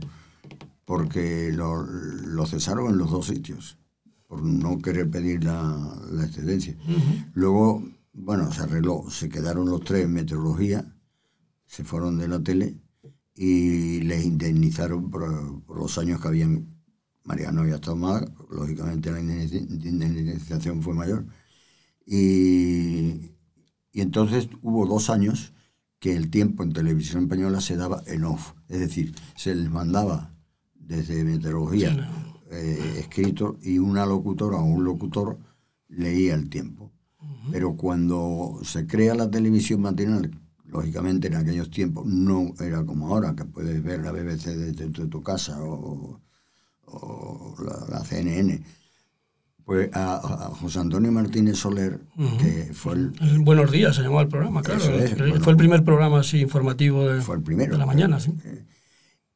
porque 0.86 1.52
lo, 1.54 1.84
lo, 1.84 2.46
cesaron 2.48 2.90
en 2.90 2.98
los 2.98 3.12
dos 3.12 3.28
sitios, 3.28 3.78
por 4.28 4.42
no 4.42 4.80
querer 4.80 5.08
pedir 5.10 5.44
la, 5.44 6.02
la 6.12 6.26
excedencia. 6.26 6.76
Luego, 7.34 7.84
bueno, 8.14 8.52
se 8.52 8.64
arregló, 8.64 9.06
se 9.12 9.30
quedaron 9.30 9.70
los 9.70 9.82
tres 9.82 10.06
en 10.06 10.14
meteorología, 10.14 10.92
se 11.68 11.84
fueron 11.84 12.18
de 12.18 12.28
la 12.28 12.42
tele 12.42 12.78
y 13.36 14.02
les 14.02 14.26
indemnizaron 14.26 15.12
por, 15.12 15.62
por 15.64 15.78
los 15.78 15.98
años 16.00 16.20
que 16.20 16.28
habían 16.28 16.73
Mariano 17.24 17.62
había 17.62 17.76
estado 17.76 17.96
mal, 17.96 18.34
lógicamente 18.50 19.12
la 19.12 19.20
indemnización 19.20 20.82
fue 20.82 20.94
mayor. 20.94 21.26
Y, 22.06 23.32
y, 23.92 24.02
entonces 24.02 24.50
hubo 24.62 24.86
dos 24.86 25.10
años 25.10 25.54
que 26.00 26.16
el 26.16 26.30
tiempo 26.30 26.64
en 26.64 26.74
televisión 26.74 27.24
española 27.24 27.62
se 27.62 27.78
daba 27.78 28.04
en 28.08 28.26
off, 28.26 28.54
es 28.68 28.80
decir, 28.80 29.16
se 29.38 29.56
les 29.56 29.70
mandaba 29.70 30.36
desde 30.76 31.24
meteorología 31.24 32.12
eh, 32.52 32.98
escrito 33.00 33.58
y 33.62 33.80
una 33.80 34.06
locutora 34.06 34.58
o 34.58 34.66
un 34.66 34.84
locutor 34.84 35.40
leía 35.88 36.36
el 36.36 36.50
tiempo. 36.50 36.92
Pero 37.52 37.76
cuando 37.78 38.60
se 38.64 38.86
crea 38.86 39.16
la 39.16 39.32
televisión 39.32 39.82
matinal, 39.82 40.30
lógicamente 40.66 41.28
en 41.28 41.36
aquellos 41.36 41.70
tiempos 41.70 42.06
no 42.06 42.54
era 42.60 42.86
como 42.86 43.08
ahora, 43.08 43.36
que 43.36 43.46
puedes 43.46 43.82
ver 43.82 44.02
la 44.02 44.12
BBC 44.12 44.48
desde 44.58 44.90
tu 44.90 45.24
casa 45.24 45.64
o 45.64 46.22
o 46.86 47.56
la, 47.90 48.04
CNN, 48.04 48.62
pues 49.64 49.90
a, 49.94 50.52
José 50.60 50.80
Antonio 50.80 51.12
Martínez 51.12 51.58
Soler, 51.58 52.02
que 52.40 52.74
fue 52.74 52.94
el, 52.94 53.14
Buenos 53.40 53.72
días 53.72 53.96
se 53.96 54.04
llamó 54.04 54.22
el 54.22 54.28
programa, 54.28 54.62
claro. 54.62 54.82
fue 55.42 55.52
el 55.52 55.58
primer 55.58 55.84
programa 55.84 56.20
así 56.20 56.42
informativo 56.42 57.08
de, 57.08 57.22
fue 57.22 57.36
el 57.36 57.44
primero, 57.44 57.74
de 57.74 57.80
la 57.80 57.86
mañana, 57.86 58.20
sí. 58.20 58.34
Eh, 58.44 58.66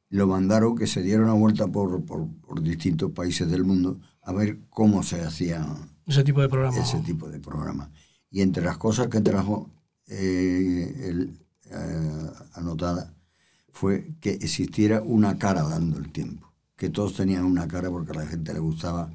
lo 0.10 0.28
mandaron 0.28 0.76
que 0.78 0.88
se 0.88 1.02
diera 1.02 1.22
una 1.22 1.34
vuelta 1.34 1.68
por, 1.68 2.04
por, 2.06 2.28
distintos 2.62 3.12
países 3.12 3.50
del 3.50 3.64
mundo 3.66 4.00
a 4.22 4.32
ver 4.32 4.60
cómo 4.70 5.04
se 5.04 5.22
hacía 5.22 5.68
ese 6.06 6.24
tipo 6.24 6.42
de 6.42 6.48
programa. 6.48 6.78
Ese 6.78 7.00
tipo 7.02 7.30
de 7.30 7.40
programa. 7.40 7.92
Y 8.32 8.42
entre 8.42 8.64
las 8.64 8.78
cosas 8.78 9.08
que 9.08 9.20
trajo 9.20 9.70
eh, 10.08 11.28
eh, 11.70 12.32
anotada 12.54 13.14
fue 13.74 14.16
que 14.22 14.32
existiera 14.32 15.02
una 15.02 15.38
cara 15.38 15.64
dando 15.64 15.98
el 15.98 16.12
tiempo 16.12 16.47
que 16.78 16.90
todos 16.90 17.16
tenían 17.16 17.44
una 17.44 17.68
cara 17.68 17.90
porque 17.90 18.12
a 18.12 18.22
la 18.22 18.28
gente 18.28 18.54
le 18.54 18.60
gustaba 18.60 19.12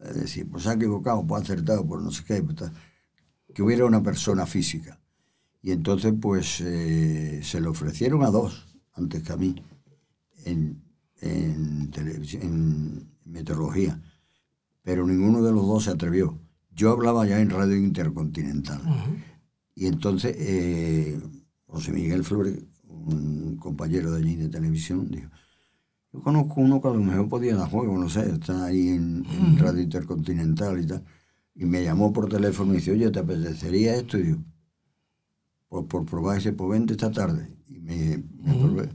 eh, 0.00 0.12
decir, 0.14 0.48
pues 0.50 0.66
ha 0.66 0.72
equivocado, 0.72 1.24
pues 1.26 1.42
ha 1.42 1.44
acertado, 1.44 1.86
pues 1.86 2.02
no 2.02 2.10
sé 2.10 2.24
qué, 2.24 2.42
pues 2.42 2.56
que 3.54 3.62
hubiera 3.62 3.84
una 3.84 4.02
persona 4.02 4.46
física. 4.46 4.98
Y 5.62 5.72
entonces 5.72 6.14
pues 6.20 6.60
eh, 6.60 7.40
se 7.42 7.60
le 7.60 7.68
ofrecieron 7.68 8.24
a 8.24 8.30
dos, 8.30 8.76
antes 8.94 9.22
que 9.22 9.32
a 9.32 9.36
mí, 9.36 9.54
en, 10.44 10.82
en, 11.20 11.90
en 11.94 13.08
meteorología, 13.24 14.00
pero 14.82 15.06
ninguno 15.06 15.42
de 15.42 15.52
los 15.52 15.66
dos 15.66 15.84
se 15.84 15.90
atrevió. 15.90 16.38
Yo 16.70 16.90
hablaba 16.92 17.26
ya 17.26 17.40
en 17.40 17.50
Radio 17.50 17.76
Intercontinental. 17.76 18.80
Y 19.74 19.86
entonces 19.86 20.34
eh, 20.38 21.20
José 21.66 21.92
Miguel 21.92 22.24
Flores, 22.24 22.58
un 22.84 23.56
compañero 23.56 24.12
de 24.12 24.18
allí 24.18 24.36
de 24.36 24.48
televisión, 24.48 25.10
dijo, 25.10 25.28
yo 26.16 26.22
conozco 26.22 26.60
uno 26.60 26.80
que 26.80 26.88
a 26.88 26.92
lo 26.92 27.00
mejor 27.00 27.28
podía 27.28 27.56
dar 27.56 27.70
juego, 27.70 27.98
no 27.98 28.08
sé, 28.08 28.30
está 28.30 28.64
ahí 28.64 28.88
en, 28.88 29.24
Radio 29.58 29.82
Intercontinental 29.82 30.80
y 30.82 30.86
tal. 30.86 31.04
Y 31.54 31.64
me 31.66 31.84
llamó 31.84 32.12
por 32.12 32.28
teléfono 32.28 32.72
y 32.72 32.76
dice, 32.76 32.92
oye, 32.92 33.10
¿te 33.10 33.18
apetecería 33.18 33.96
esto? 33.96 34.18
Y 34.18 34.22
digo, 34.22 34.38
pues 35.68 35.84
por 35.86 36.06
probar 36.06 36.38
ese, 36.38 36.52
pues 36.52 36.70
vente 36.70 36.94
esta 36.94 37.10
tarde. 37.10 37.48
Y 37.68 37.80
me, 37.80 38.22
probé. 38.60 38.88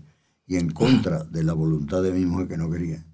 Y 0.48 0.58
en 0.58 0.72
contra 0.72 1.24
de 1.24 1.44
la 1.44 1.54
voluntad 1.54 2.02
de 2.02 2.12
mi 2.12 2.26
mujer 2.26 2.48
que 2.48 2.58
no 2.58 2.70
quería, 2.70 3.06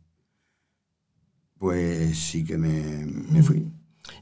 pues 1.57 2.17
sí 2.17 2.43
que 2.43 2.57
me, 2.57 3.05
me 3.05 3.43
fui. 3.43 3.67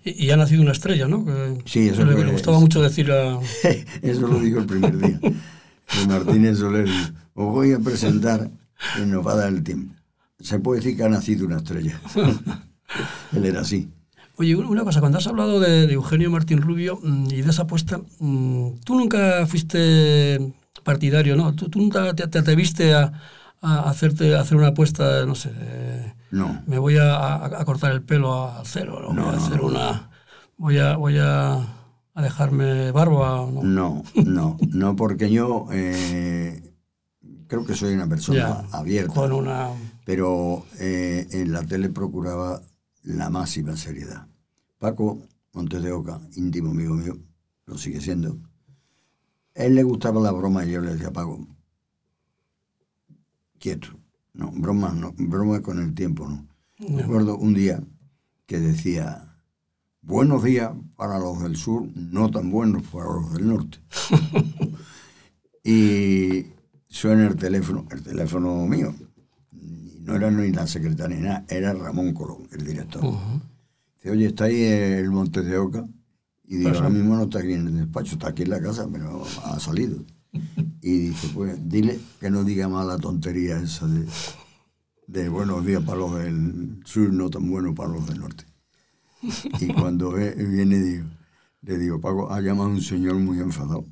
Y, 0.03 0.29
ha 0.31 0.37
nacido 0.37 0.63
una 0.63 0.71
estrella, 0.71 1.07
¿no? 1.07 1.25
sí, 1.65 1.89
eso 1.89 2.05
le, 2.05 2.31
gustaba 2.31 2.59
mucho 2.59 2.81
decir 2.81 3.11
a... 3.11 3.39
eso 4.01 4.27
lo 4.27 4.39
dijo 4.39 4.59
el 4.59 4.65
primer 4.65 4.97
día. 4.97 5.19
Martínez 6.07 6.57
Soler, 6.57 6.89
os 7.35 7.53
voy 7.53 7.73
a 7.73 7.79
presentar 7.79 8.49
y 8.97 9.05
nos 9.05 9.25
va 9.25 9.33
a 9.33 9.35
dar 9.37 9.49
el 9.49 9.63
tiempo. 9.63 9.93
Se 10.39 10.59
puede 10.59 10.81
decir 10.81 10.97
que 10.97 11.03
ha 11.03 11.09
nacido 11.09 11.45
una 11.45 11.57
estrella. 11.57 11.99
Él 13.33 13.45
era 13.45 13.61
así. 13.61 13.89
Oye, 14.37 14.55
una 14.55 14.83
cosa, 14.83 14.99
cuando 14.99 15.17
has 15.17 15.27
hablado 15.27 15.59
de, 15.59 15.91
Eugenio 15.93 16.29
Martín 16.29 16.61
Rubio 16.61 16.99
mm, 17.01 17.27
y 17.31 17.41
de 17.41 17.49
esa 17.49 17.63
apuesta, 17.63 18.01
mm, 18.19 18.79
tú 18.83 18.95
nunca 18.95 19.45
fuiste 19.47 20.53
partidario, 20.83 21.35
¿no? 21.35 21.53
Tú, 21.53 21.69
nunca 21.79 22.13
te, 22.13 22.23
atreviste 22.23 22.93
a, 22.93 23.13
hacerte, 23.61 24.35
hacer 24.35 24.57
una 24.57 24.67
apuesta, 24.67 25.25
no 25.25 25.35
sé, 25.35 25.51
no. 26.31 26.61
me 26.67 26.77
voy 26.77 26.97
a, 26.99 27.49
cortar 27.65 27.93
el 27.93 28.03
pelo 28.03 28.43
a 28.43 28.61
cero, 28.65 29.11
no, 29.13 29.25
voy 29.25 29.33
a 29.33 29.37
hacer 29.37 29.61
una... 29.61 30.09
Voy 30.57 30.77
a, 30.77 30.95
voy 30.95 31.17
a, 31.19 31.67
dejarme 32.15 32.91
barba. 32.91 33.45
No, 33.51 34.03
no, 34.25 34.57
no, 34.69 34.95
porque 34.95 35.29
yo 35.29 35.67
eh, 35.71 36.64
creo 37.47 37.65
que 37.65 37.75
soy 37.75 37.93
una 37.93 38.07
persona 38.07 38.65
abierta. 38.71 39.13
Con 39.13 39.31
una... 39.31 39.69
Pero 40.05 40.65
eh, 40.79 41.27
en 41.31 41.51
la 41.51 41.63
tele 41.63 41.89
procuraba 41.89 42.61
la 43.03 43.29
máxima 43.29 43.75
seriedad. 43.75 44.27
Paco 44.77 45.21
Montes 45.53 45.81
de 45.81 45.91
Oca, 45.91 46.19
íntimo 46.35 46.71
amigo 46.71 46.95
mío, 46.95 47.17
lo 47.65 47.77
sigue 47.77 48.01
siendo. 48.01 48.37
A 49.55 49.63
él 49.63 49.75
le 49.75 49.83
gustaba 49.83 50.19
la 50.19 50.31
broma 50.31 50.65
y 50.65 50.71
yo 50.71 50.81
le 50.81 50.93
decía, 50.93 51.11
Paco, 51.11 51.47
quieto. 53.57 53.87
No, 54.33 54.51
broma 54.51 54.91
no, 54.91 55.13
broma 55.17 55.61
con 55.61 55.79
el 55.79 55.93
tiempo 55.95 56.27
no. 56.27 56.45
Me 56.77 57.03
acuerdo 57.03 57.37
un 57.37 57.53
día 57.53 57.81
que 58.45 58.59
decía, 58.59 59.39
buenos 60.01 60.43
días 60.43 60.73
para 60.97 61.19
los 61.19 61.41
del 61.41 61.55
sur, 61.55 61.87
no 61.95 62.29
tan 62.29 62.51
buenos 62.51 62.83
para 62.83 63.05
los 63.05 63.33
del 63.33 63.47
norte. 63.47 63.79
y 65.63 66.47
suena 66.95 67.27
el 67.27 67.35
teléfono, 67.35 67.85
el 67.91 68.01
teléfono 68.01 68.65
mío, 68.67 68.95
no 69.51 70.15
era 70.15 70.31
ni 70.31 70.49
la 70.51 70.65
secretaria 70.65 71.17
ni 71.17 71.23
nada, 71.23 71.45
era 71.49 71.73
Ramón 71.73 72.13
Colón, 72.13 72.47
el 72.53 72.65
director. 72.65 73.03
Dice, 73.95 74.11
oye, 74.11 74.27
está 74.27 74.45
ahí 74.45 74.63
el 74.63 75.11
Monte 75.11 75.41
de 75.41 75.57
Oca. 75.57 75.85
Y 76.45 76.57
digo, 76.57 76.69
ahora 76.69 76.89
mismo 76.89 77.17
no 77.17 77.23
está 77.23 77.39
aquí 77.39 77.51
en 77.51 77.67
el 77.67 77.75
despacho, 77.75 78.13
está 78.13 78.29
aquí 78.29 78.43
en 78.43 78.51
la 78.51 78.61
casa, 78.61 78.87
pero 78.89 79.25
ha 79.43 79.59
salido. 79.59 80.05
Y 80.81 81.09
dice, 81.09 81.27
pues 81.33 81.57
dile 81.67 81.99
que 82.21 82.29
no 82.29 82.45
diga 82.45 82.69
más 82.69 82.85
la 82.85 82.97
tontería 82.97 83.59
esa 83.59 83.87
de, 83.87 84.05
de 85.07 85.27
buenos 85.27 85.65
días 85.65 85.83
para 85.83 85.97
los 85.97 86.15
del 86.17 86.79
sur, 86.85 87.11
no 87.11 87.29
tan 87.29 87.49
buenos 87.49 87.75
para 87.75 87.89
los 87.89 88.07
del 88.07 88.19
norte. 88.19 88.45
Y 89.59 89.73
cuando 89.73 90.13
viene, 90.13 90.79
digo, 90.79 91.07
le 91.61 91.77
digo, 91.77 91.99
Paco, 91.99 92.31
ha 92.31 92.39
llamado 92.39 92.69
un 92.69 92.81
señor 92.81 93.15
muy 93.15 93.39
enfadado, 93.39 93.85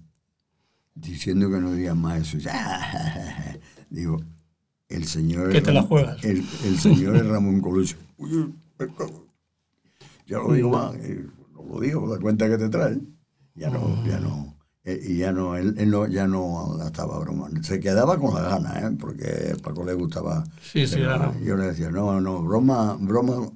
diciendo 0.96 1.50
que 1.50 1.60
no 1.60 1.74
diga 1.74 1.96
más 1.96 2.34
eso. 2.34 2.50
digo, 3.90 4.22
el 4.90 5.06
señor... 5.06 5.52
¿Qué 5.52 5.62
te 5.62 5.72
la 5.72 5.84
juegas? 5.84 6.24
El, 6.24 6.44
señor 6.80 7.16
es 7.16 7.26
Ramón 7.26 7.62
Colucho. 7.62 7.98
Ya 10.28 10.38
lo 10.38 10.54
digo 10.54 10.70
más, 10.70 10.96
eh, 10.96 11.26
no 11.54 11.64
lo 11.64 11.80
digo, 11.80 12.10
da 12.10 12.20
cuenta 12.20 12.50
que 12.50 12.58
te 12.58 12.70
trae. 12.70 13.00
Ya 13.56 13.70
no, 13.70 14.06
ya 14.06 14.20
no. 14.20 14.58
Eh, 14.86 15.00
y 15.02 15.18
ya 15.18 15.32
no, 15.32 15.56
él, 15.56 15.76
no, 15.90 16.08
ya 16.08 16.28
no 16.28 16.76
la 16.78 16.88
estaba 16.88 17.18
bromando. 17.20 17.64
Se 17.64 17.80
quedaba 17.80 18.18
con 18.18 18.34
la 18.34 18.42
gana, 18.42 18.80
¿eh? 18.80 18.98
porque 19.00 19.54
a 19.54 19.62
Paco 19.62 19.86
le 19.86 19.94
gustaba. 19.94 20.44
Sí, 20.62 20.86
sí, 20.88 21.00
Yo 21.44 21.56
le 21.56 21.66
decía, 21.66 21.90
no, 21.90 22.20
no, 22.20 22.44
broma, 22.44 22.98
broma 23.00 23.50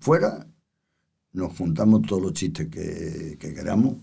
fuera, 0.00 0.46
nos 1.32 1.56
juntamos 1.56 2.02
todos 2.02 2.22
los 2.22 2.32
chistes 2.32 2.68
que, 2.68 3.36
queramos, 3.38 3.96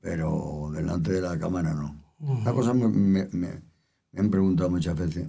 pero 0.00 0.70
delante 0.72 1.12
de 1.12 1.20
la 1.20 1.38
cámara 1.38 1.74
no. 1.74 2.02
Una 2.20 2.52
cosa 2.52 2.74
me, 2.74 2.88
me 2.88 3.62
han 4.16 4.30
preguntado 4.30 4.70
muchas 4.70 4.98
veces 4.98 5.28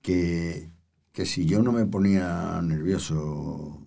que, 0.00 0.70
que 1.12 1.24
si 1.24 1.46
yo 1.46 1.62
no 1.62 1.72
me 1.72 1.86
ponía 1.86 2.60
nervioso 2.62 3.86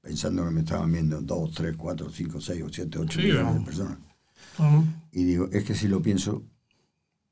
pensando 0.00 0.44
que 0.44 0.50
me 0.50 0.60
estaban 0.60 0.90
viendo 0.90 1.20
dos, 1.20 1.52
tres, 1.52 1.76
cuatro, 1.76 2.10
cinco, 2.10 2.40
seis, 2.40 2.62
o 2.62 2.68
siete, 2.68 2.98
ocho 2.98 3.18
millones 3.18 3.54
de 3.54 3.60
personas. 3.60 3.98
Y 5.12 5.24
digo, 5.24 5.48
es 5.52 5.64
que 5.64 5.74
si 5.74 5.88
lo 5.88 6.00
pienso, 6.00 6.42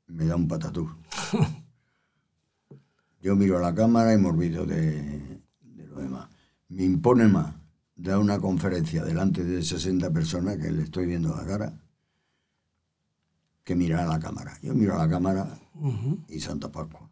me 0.07 0.25
da 0.25 0.35
un 0.35 0.47
patatú. 0.47 0.89
yo 3.21 3.35
miro 3.35 3.57
a 3.57 3.61
la 3.61 3.73
cámara 3.73 4.13
y 4.13 4.17
me 4.17 4.29
olvido 4.29 4.65
de, 4.65 5.41
de, 5.61 5.87
lo 5.87 5.99
demás. 5.99 6.29
Me 6.69 6.83
impone 6.83 7.27
más 7.27 7.55
dar 7.99 8.17
una 8.17 8.39
conferencia 8.39 9.03
delante 9.03 9.43
de 9.43 9.61
60 9.61 10.09
personas 10.11 10.57
que 10.57 10.71
le 10.71 10.83
estoy 10.83 11.05
viendo 11.05 11.35
la 11.35 11.45
cara 11.45 11.73
que 13.63 13.75
mirar 13.75 14.01
a 14.01 14.07
la 14.07 14.19
cámara. 14.19 14.57
Yo 14.63 14.73
miro 14.73 14.95
a 14.95 15.05
la 15.05 15.09
cámara 15.09 15.59
y 16.27 16.39
Santa 16.39 16.71
Pascua. 16.71 17.09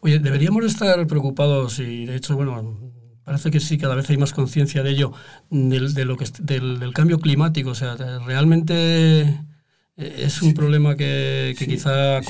Oye, 0.00 0.20
deberíamos 0.20 0.64
estar 0.64 1.04
preocupados 1.06 1.80
y 1.80 2.06
de 2.06 2.14
hecho, 2.14 2.36
bueno, 2.36 2.78
parece 3.24 3.50
que 3.50 3.58
sí, 3.58 3.76
cada 3.78 3.96
vez 3.96 4.08
hay 4.10 4.16
más 4.16 4.32
conciencia 4.32 4.82
de 4.82 4.90
ello, 4.90 5.12
del, 5.50 5.92
de 5.94 6.04
lo 6.04 6.16
que, 6.16 6.26
del, 6.40 6.92
cambio 6.94 7.18
climático. 7.18 7.70
O 7.70 7.74
sea, 7.74 7.96
realmente 7.96 9.22
eh, 9.22 9.42
es 9.96 10.42
un 10.42 10.54
problema 10.54 10.94
que, 10.94 11.56
quizá 11.58 12.20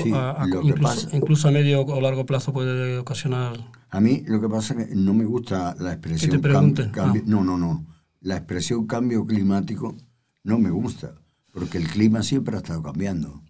incluso, 1.11 1.47
a 1.49 1.51
medio 1.51 1.81
o 1.81 2.01
largo 2.01 2.25
plazo 2.25 2.53
puede 2.53 2.97
ocasionar. 2.97 3.76
A 3.89 3.99
mí 3.99 4.23
lo 4.27 4.41
que 4.41 4.49
pasa 4.49 4.73
es 4.73 4.87
que 4.87 4.95
no 4.95 5.13
me 5.13 5.25
gusta 5.25 5.75
la 5.79 5.93
expresión. 5.93 6.31
Que 6.31 6.37
te 6.37 6.43
pregunten. 6.43 6.91
Cambio, 6.91 7.21
ah. 7.25 7.29
No, 7.29 7.43
no, 7.43 7.57
no. 7.57 7.85
La 8.21 8.37
expresión 8.37 8.85
cambio 8.87 9.25
climático 9.25 9.95
no 10.43 10.59
me 10.59 10.69
gusta 10.69 11.15
porque 11.57 11.79
el 11.79 11.87
clima 11.87 12.21
siempre 12.21 12.55
ha 12.55 12.59
estado 12.59 12.83
cambiando. 12.83 13.41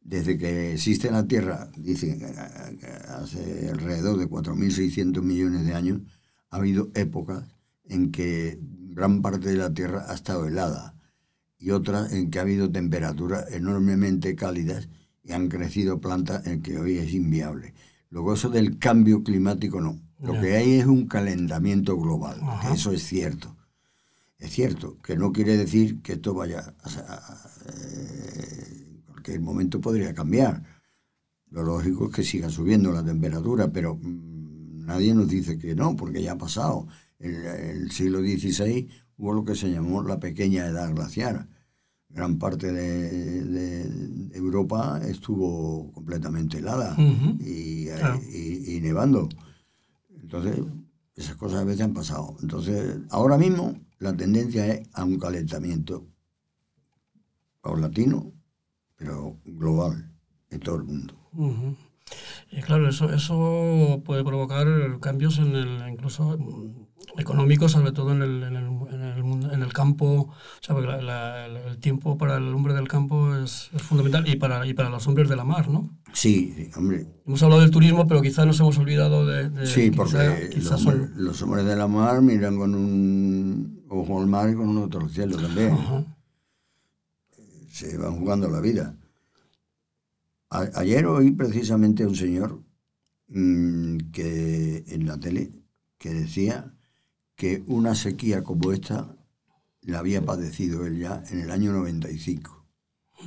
Desde 0.00 0.38
que 0.38 0.72
existe 0.72 1.10
la 1.10 1.26
Tierra, 1.26 1.70
dicen 1.76 2.18
que 2.18 2.26
hace 2.26 3.68
alrededor 3.70 4.18
de 4.18 4.28
4.600 4.28 5.22
millones 5.22 5.66
de 5.66 5.74
años, 5.74 6.00
ha 6.50 6.56
habido 6.56 6.90
épocas 6.94 7.44
en 7.84 8.10
que 8.10 8.58
gran 8.62 9.20
parte 9.20 9.50
de 9.50 9.56
la 9.56 9.74
Tierra 9.74 10.06
ha 10.08 10.14
estado 10.14 10.46
helada 10.46 10.94
y 11.58 11.70
otras 11.70 12.12
en 12.12 12.30
que 12.30 12.38
ha 12.38 12.42
habido 12.42 12.70
temperaturas 12.70 13.52
enormemente 13.52 14.34
cálidas 14.34 14.88
y 15.22 15.32
han 15.32 15.48
crecido 15.48 16.00
plantas 16.00 16.46
en 16.46 16.62
que 16.62 16.78
hoy 16.78 16.96
es 16.96 17.12
inviable. 17.12 17.74
Luego 18.12 18.34
eso 18.34 18.50
del 18.50 18.78
cambio 18.78 19.24
climático 19.24 19.80
no. 19.80 19.98
Lo 20.20 20.38
que 20.38 20.54
hay 20.54 20.74
es 20.74 20.86
un 20.86 21.08
calentamiento 21.08 21.96
global, 21.96 22.40
eso 22.72 22.92
es 22.92 23.02
cierto. 23.02 23.56
Es 24.38 24.52
cierto 24.52 25.00
que 25.00 25.16
no 25.16 25.32
quiere 25.32 25.56
decir 25.56 26.02
que 26.02 26.12
esto 26.12 26.34
vaya, 26.34 26.74
a, 26.84 27.50
eh, 27.74 29.00
cualquier 29.06 29.40
momento 29.40 29.80
podría 29.80 30.14
cambiar. 30.14 30.62
Lo 31.50 31.64
lógico 31.64 32.06
es 32.06 32.14
que 32.14 32.22
siga 32.22 32.50
subiendo 32.50 32.92
la 32.92 33.02
temperatura, 33.02 33.72
pero 33.72 33.96
mm, 33.96 34.84
nadie 34.84 35.14
nos 35.14 35.28
dice 35.28 35.58
que 35.58 35.74
no, 35.74 35.96
porque 35.96 36.22
ya 36.22 36.32
ha 36.32 36.38
pasado. 36.38 36.86
En 37.18 37.34
el 37.34 37.90
siglo 37.92 38.20
XVI 38.20 38.90
hubo 39.16 39.32
lo 39.32 39.44
que 39.44 39.54
se 39.54 39.70
llamó 39.70 40.02
la 40.02 40.20
pequeña 40.20 40.66
edad 40.66 40.94
glaciar. 40.94 41.48
Gran 42.12 42.38
parte 42.38 42.72
de, 42.72 44.32
Europa 44.34 45.00
estuvo 45.06 45.90
completamente 45.92 46.58
helada 46.58 46.94
y, 46.98 47.88
y 47.88 48.80
nevando. 48.80 49.28
Entonces, 50.20 50.60
esas 51.16 51.36
cosas 51.36 51.60
a 51.60 51.64
veces 51.64 51.82
han 51.82 51.94
pasado. 51.94 52.36
Entonces, 52.42 52.98
ahora 53.10 53.38
mismo 53.38 53.78
la 53.98 54.16
tendencia 54.16 54.66
es 54.66 54.88
a 54.94 55.04
un 55.04 55.18
calentamiento 55.18 56.08
paulatino, 57.60 58.32
pero 58.96 59.38
global, 59.44 60.12
en 60.50 60.60
todo 60.60 60.76
el 60.76 60.84
mundo. 60.84 61.14
Y 62.50 62.60
claro, 62.62 62.88
eso, 62.88 63.10
eso 63.12 64.02
puede 64.04 64.24
provocar 64.24 64.66
cambios 65.00 65.38
en 65.38 65.54
el, 65.54 65.88
incluso 65.88 66.36
económicos, 67.18 67.72
sobre 67.72 67.92
todo 67.92 68.12
en 68.12 68.22
el, 68.22 68.42
en 68.42 68.56
el, 68.56 69.52
en 69.52 69.62
el, 69.62 69.72
campo. 69.72 70.30
O 70.30 70.34
sea, 70.60 70.76
el 71.46 71.78
tiempo 71.78 72.16
para 72.16 72.36
el 72.36 72.54
hombre 72.54 72.74
del 72.74 72.88
campo 72.88 73.36
es, 73.36 73.70
fundamental 73.78 74.26
y 74.28 74.36
para, 74.36 74.66
y 74.66 74.74
para 74.74 74.90
los 74.90 75.06
hombres 75.06 75.28
de 75.28 75.36
la 75.36 75.44
mar, 75.44 75.68
¿no? 75.68 75.90
Sí, 76.12 76.70
hombre. 76.76 77.06
Hemos 77.26 77.42
hablado 77.42 77.62
del 77.62 77.70
turismo, 77.70 78.06
pero 78.06 78.22
quizás 78.22 78.46
nos 78.46 78.58
hemos 78.60 78.78
olvidado 78.78 79.26
de... 79.26 79.66
sí, 79.66 79.90
porque 79.90 80.50
los, 80.56 81.42
hombres, 81.42 81.66
de 81.66 81.76
la 81.76 81.86
mar 81.86 82.22
miran 82.22 82.56
con 82.56 82.74
un 82.74 83.84
ojo 83.88 84.20
al 84.20 84.26
mar 84.26 84.50
y 84.50 84.54
con 84.54 84.68
un 84.68 84.78
otro 84.78 85.00
al 85.00 85.10
cielo 85.10 85.36
también. 85.36 85.76
se 87.70 87.96
van 87.98 88.18
jugando 88.18 88.48
la 88.48 88.60
vida. 88.60 88.94
ayer 90.50 91.06
oí 91.06 91.30
precisamente 91.32 92.04
a 92.04 92.08
un 92.08 92.16
señor 92.16 92.62
mm, 93.28 93.96
que 94.12 94.84
en 94.88 95.06
la 95.06 95.18
tele 95.18 95.52
que 95.98 96.12
decía 96.12 96.71
que 97.42 97.64
una 97.66 97.96
sequía 97.96 98.44
como 98.44 98.70
esta 98.70 99.16
la 99.80 99.98
había 99.98 100.24
padecido 100.24 100.86
él 100.86 101.00
ya 101.00 101.24
en 101.28 101.40
el 101.40 101.50
año 101.50 101.72
95. 101.72 102.64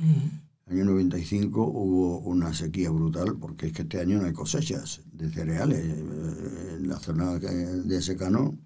En 0.00 0.40
el 0.64 0.72
año 0.72 0.84
95 0.86 1.62
hubo 1.62 2.20
una 2.20 2.54
sequía 2.54 2.88
brutal 2.88 3.36
porque 3.38 3.66
es 3.66 3.74
que 3.74 3.82
este 3.82 4.00
año 4.00 4.18
no 4.18 4.24
hay 4.24 4.32
cosechas 4.32 5.02
de 5.12 5.30
cereales. 5.30 5.80
Eh, 5.84 6.76
en 6.78 6.88
la 6.88 6.98
zona 6.98 7.38
de 7.38 8.00
secano 8.00 8.58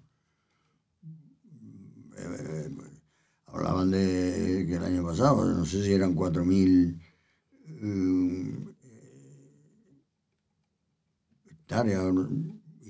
eh, 2.17 2.69
hablaban 3.47 3.91
de 3.91 4.63
que 4.69 4.75
el 4.77 4.85
año 4.85 5.03
pasado, 5.03 5.43
no 5.53 5.65
sé 5.65 5.83
si 5.83 5.91
eran 5.91 6.15
4.000 6.15 6.97
eh, 7.67 8.55
hectáreas 11.43 12.05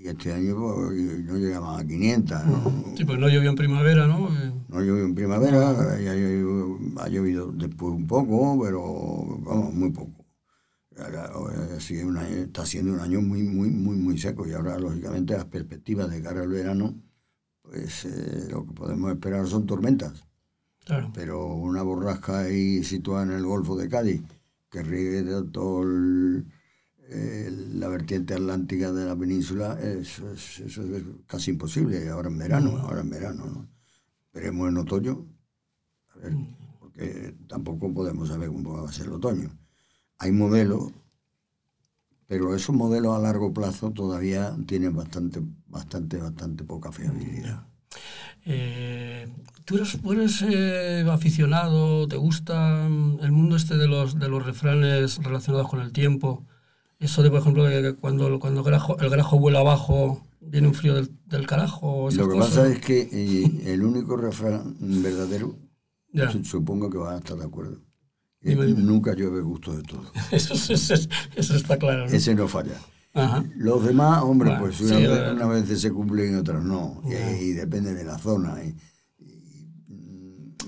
y 0.04 0.08
este 0.08 0.34
año 0.34 0.56
pues, 0.58 1.24
no 1.26 1.38
llegaba 1.38 1.80
a 1.80 1.86
500. 1.86 2.46
¿no? 2.46 2.96
Sí, 2.98 3.06
pues 3.06 3.20
no 3.20 3.30
llovió 3.30 3.50
en 3.50 3.56
primavera, 3.56 4.08
¿no? 4.08 4.30
No 4.68 4.82
llovió 4.82 5.06
en 5.06 5.14
primavera, 5.14 5.70
ha 5.70 7.08
llovido, 7.08 7.52
después 7.52 7.94
un 7.94 8.08
poco, 8.08 8.60
pero 8.64 9.40
vamos, 9.42 9.74
muy 9.74 9.92
poco. 9.92 10.26
está 10.96 12.66
siendo 12.66 12.94
un 12.94 13.00
año 13.00 13.22
muy, 13.22 13.44
muy, 13.44 13.70
muy, 13.70 13.96
muy 13.96 14.18
seco 14.18 14.48
y 14.48 14.54
ahora, 14.54 14.80
lógicamente, 14.80 15.34
las 15.34 15.46
perspectivas 15.46 16.10
de 16.10 16.22
cara 16.22 16.42
al 16.42 16.50
verano, 16.50 16.96
pues 17.62 18.06
eh, 18.06 18.48
lo 18.50 18.66
que 18.66 18.74
podemos 18.74 19.12
esperar 19.12 19.46
son 19.48 19.66
tormentas. 19.68 20.26
Claro. 20.84 21.12
Pero 21.14 21.46
una 21.54 21.84
borrasca 21.84 22.40
ahí 22.40 22.84
situada 22.84 23.24
en 23.24 23.32
el 23.32 23.46
Golfo 23.46 23.76
de 23.76 23.88
Cádiz, 23.88 24.24
que 24.72 24.82
riegue 24.82 25.24
todo 25.52 25.84
el 25.84 26.46
eh, 27.14 27.50
la 27.74 27.90
vertiente 27.90 28.34
atlántica 28.34 28.94
de 28.94 29.04
la 29.04 29.18
península, 29.18 29.78
eso 29.82 30.32
es, 30.32 30.62
casi 31.28 31.52
imposible 31.52 32.08
ahora 32.08 32.30
en 32.30 32.38
verano, 32.38 32.72
mm. 32.72 32.76
ahora 32.78 33.02
en 33.02 33.10
verano. 33.10 33.46
¿no? 33.48 33.70
Veremos 34.34 34.70
en 34.70 34.78
otoño, 34.78 35.28
a 36.16 36.20
ver, 36.20 36.32
mm. 36.32 36.56
porque 36.80 37.36
tampoco 37.50 37.94
podemos 37.94 38.30
saber 38.30 38.48
cómo 38.48 38.82
va 38.82 38.90
a 38.90 38.94
ser 38.94 39.08
el 39.08 39.14
otoño. 39.14 39.50
Hay 40.20 40.32
modelos, 40.32 40.94
pero 42.28 42.56
esos 42.56 42.74
modelos 42.74 43.14
a 43.14 43.20
largo 43.20 43.54
plazo 43.54 43.92
todavía 43.92 44.56
tienen 44.66 44.96
bastante, 44.96 45.42
bastante, 45.68 46.16
bastante 46.16 46.64
poca 46.64 46.94
fiabilidad. 46.94 47.68
Eh, 48.46 49.28
¿Tú 49.66 49.76
eres, 50.14 50.42
eh, 50.44 51.06
aficionado, 51.12 52.08
te 52.08 52.16
gusta 52.16 52.86
el 52.86 53.32
mundo 53.34 53.58
este 53.58 53.76
de 53.76 53.90
los, 53.90 54.18
de 54.18 54.30
los 54.30 54.46
refranes 54.46 55.18
relacionados 55.18 55.68
con 55.68 55.82
el 55.82 55.92
tiempo? 55.92 56.46
Eso 57.02 57.24
de, 57.24 57.32
por 57.32 57.40
ejemplo, 57.40 57.66
que 57.66 57.96
cuando, 57.96 58.40
cuando 58.40 58.60
el, 58.60 58.66
grajo, 58.66 58.98
el 59.00 59.10
grajo 59.10 59.40
vuela 59.40 59.60
abajo, 59.60 60.24
viene 60.40 60.68
un 60.68 60.76
frío 60.76 60.94
del, 60.94 61.48
carajo. 61.48 62.10
Lo 62.12 62.30
que 62.30 62.38
pasa 62.38 62.68
es 62.68 62.80
que 62.80 63.10
eh, 63.12 63.74
el 63.74 63.84
único 63.84 64.16
refrán 64.16 64.76
verdadero, 64.80 65.58
supongo 66.44 66.92
que 66.92 67.00
van 67.00 67.16
a 67.16 67.18
estar 67.18 67.38
de 67.38 67.46
acuerdo. 67.46 67.80
Nunca 68.44 69.16
llueve 69.16 69.42
gusto 69.42 69.76
de 69.76 69.82
todo. 69.82 70.12
eso, 70.32 70.54
eso, 70.54 71.56
está 71.56 71.78
claro. 71.78 72.06
Ese 72.06 72.36
no 72.36 72.48
falla. 72.48 72.80
Los 73.56 73.84
demás, 73.84 74.22
hombre, 74.22 74.56
pues 74.60 74.80
una, 74.82 75.48
vez, 75.48 75.82
se 75.82 75.92
cumplen 75.92 76.34
y 76.34 76.36
otras 76.36 76.64
no. 76.64 77.02
Y, 77.06 77.54
depende 77.54 77.96
de 77.96 78.04
la 78.04 78.20
zona. 78.20 78.64
Y, 78.64 78.76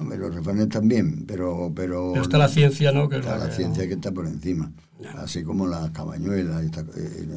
los 0.04 0.36
refranes 0.36 0.70
también, 0.70 1.26
pero, 1.26 1.72
pero... 1.76 2.16
está 2.22 2.38
la 2.38 2.48
ciencia, 2.48 2.92
¿no? 2.92 3.10
Que 3.10 3.18
está 3.18 3.38
la, 3.38 3.52
ciencia 3.52 3.88
que 3.88 3.94
está 3.94 4.12
por 4.12 4.28
encima. 4.28 4.72
Así 5.18 5.44
como 5.44 5.68
las 5.68 5.92
cabañuelas. 5.92 6.63
Eh, 6.63 7.28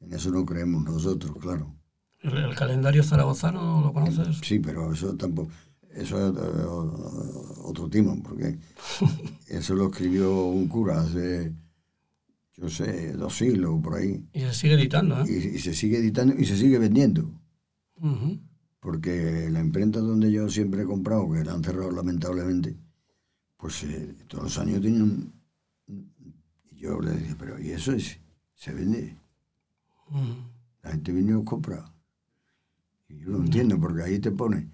en, 0.00 0.12
eso, 0.12 0.30
no 0.30 0.44
creemos 0.44 0.84
nosotros, 0.84 1.36
claro. 1.40 1.74
¿El, 2.22 2.54
calendario 2.54 3.02
zaragozano 3.02 3.80
lo 3.82 3.92
conoces? 3.92 4.38
Sí, 4.42 4.58
pero 4.58 4.92
eso 4.92 5.14
tampoco... 5.16 5.50
Eso 5.94 6.28
es 6.28 6.36
otro 7.62 7.88
timón, 7.88 8.22
porque 8.22 8.58
eso 9.48 9.74
lo 9.74 9.86
escribió 9.86 10.44
un 10.44 10.68
cura 10.68 11.00
hace, 11.00 11.54
yo 12.54 12.68
sé, 12.68 13.12
dos 13.14 13.34
siglos 13.34 13.80
por 13.82 13.94
ahí. 13.94 14.22
Y 14.34 14.40
se 14.40 14.52
sigue 14.52 14.74
editando, 14.74 15.22
¿eh? 15.22 15.24
Y, 15.26 15.58
se 15.58 15.72
sigue 15.72 15.96
editando 15.96 16.34
y 16.38 16.44
se 16.44 16.58
sigue 16.58 16.78
vendiendo 16.78 17.30
porque 18.86 19.50
la 19.50 19.58
imprenta 19.58 19.98
donde 19.98 20.30
yo 20.30 20.48
siempre 20.48 20.82
he 20.82 20.84
comprado, 20.84 21.28
que 21.32 21.42
la 21.42 21.54
han 21.54 21.64
cerrado 21.64 21.90
lamentablemente, 21.90 22.76
pues 23.56 23.82
eh, 23.82 24.14
todos 24.28 24.44
los 24.44 24.58
años 24.58 24.80
tenían... 24.80 25.32
Y 26.70 26.76
yo 26.76 27.00
le 27.00 27.10
decía, 27.10 27.34
pero 27.36 27.60
¿y 27.60 27.70
eso 27.70 27.90
es? 27.90 28.16
¿Se 28.54 28.72
vende? 28.72 29.16
La 30.84 30.92
gente 30.92 31.10
viene 31.10 31.30
y 31.30 31.34
lo 31.34 31.44
compra. 31.44 31.92
Y 33.08 33.18
yo 33.18 33.30
lo 33.30 33.38
entiendo, 33.38 33.76
porque 33.80 34.04
ahí 34.04 34.20
te 34.20 34.30
pone, 34.30 34.70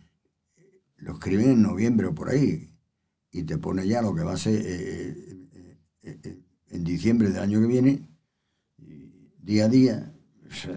lo 0.98 1.14
escriben 1.14 1.52
en 1.52 1.62
noviembre 1.62 2.08
o 2.08 2.14
por 2.14 2.28
ahí, 2.28 2.70
y 3.30 3.44
te 3.44 3.56
pone 3.56 3.88
ya 3.88 4.02
lo 4.02 4.14
que 4.14 4.24
va 4.24 4.34
a 4.34 4.36
ser 4.36 4.60
eh, 4.62 5.48
eh, 6.02 6.38
en 6.68 6.84
diciembre 6.84 7.30
del 7.30 7.40
año 7.40 7.62
que 7.62 7.66
viene, 7.66 8.06
día 9.38 9.64
a 9.64 9.68
día. 9.70 10.14
Eso, 10.50 10.70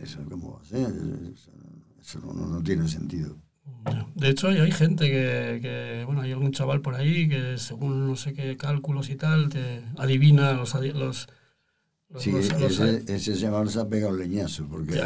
eso, 0.00 0.24
¿cómo 0.30 0.52
va 0.52 0.60
a 0.60 0.64
ser? 0.64 0.86
Eso 1.34 1.50
no, 2.16 2.62
tiene 2.62 2.88
sentido. 2.88 3.36
De 4.14 4.30
hecho, 4.30 4.48
hay, 4.48 4.72
gente 4.72 5.08
que, 5.08 6.02
bueno, 6.06 6.22
hay 6.22 6.32
algún 6.32 6.52
chaval 6.52 6.80
por 6.80 6.94
ahí 6.94 7.28
que 7.28 7.58
según 7.58 8.06
no 8.06 8.16
sé 8.16 8.32
qué 8.34 8.56
cálculos 8.56 9.10
y 9.10 9.16
tal, 9.16 9.48
te 9.48 9.82
adivina 9.96 10.52
los... 10.52 10.74
los, 10.74 11.28
sí, 12.16 12.30
ese, 12.36 13.04
ese, 13.06 13.36
chaval 13.36 13.68
se 13.70 13.80
ha 13.80 13.88
pegado 13.88 14.16
leñazo 14.16 14.66
porque 14.66 15.00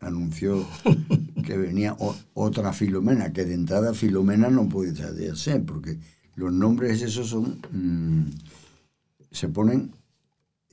anunció 0.00 0.66
que 1.44 1.56
venía 1.56 1.96
otra 2.34 2.72
Filomena, 2.72 3.32
que 3.32 3.44
de 3.44 3.54
entrada 3.54 3.94
Filomena 3.94 4.48
no 4.50 4.68
puede 4.68 4.94
ser, 5.36 5.64
porque 5.64 5.98
los 6.36 6.52
nombres 6.52 7.02
esos 7.02 7.28
son... 7.28 7.60
Mm, 7.70 8.30
se 9.30 9.48
ponen... 9.48 9.94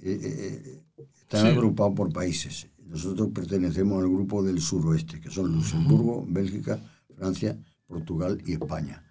Eh, 0.03 0.19
eh, 0.23 0.83
eh, 0.97 1.05
están 1.21 1.47
agrupados 1.47 1.93
por 1.95 2.11
países. 2.11 2.67
Nosotros 2.91 3.29
pertenecemos 3.33 4.03
al 4.03 4.09
grupo 4.09 4.43
del 4.43 4.59
suroeste, 4.59 5.21
que 5.21 5.29
son 5.29 5.55
Luxemburgo, 5.55 6.25
Bélgica, 6.27 6.77
Francia, 7.15 7.57
Portugal 7.87 8.41
y 8.45 8.51
España. 8.51 9.01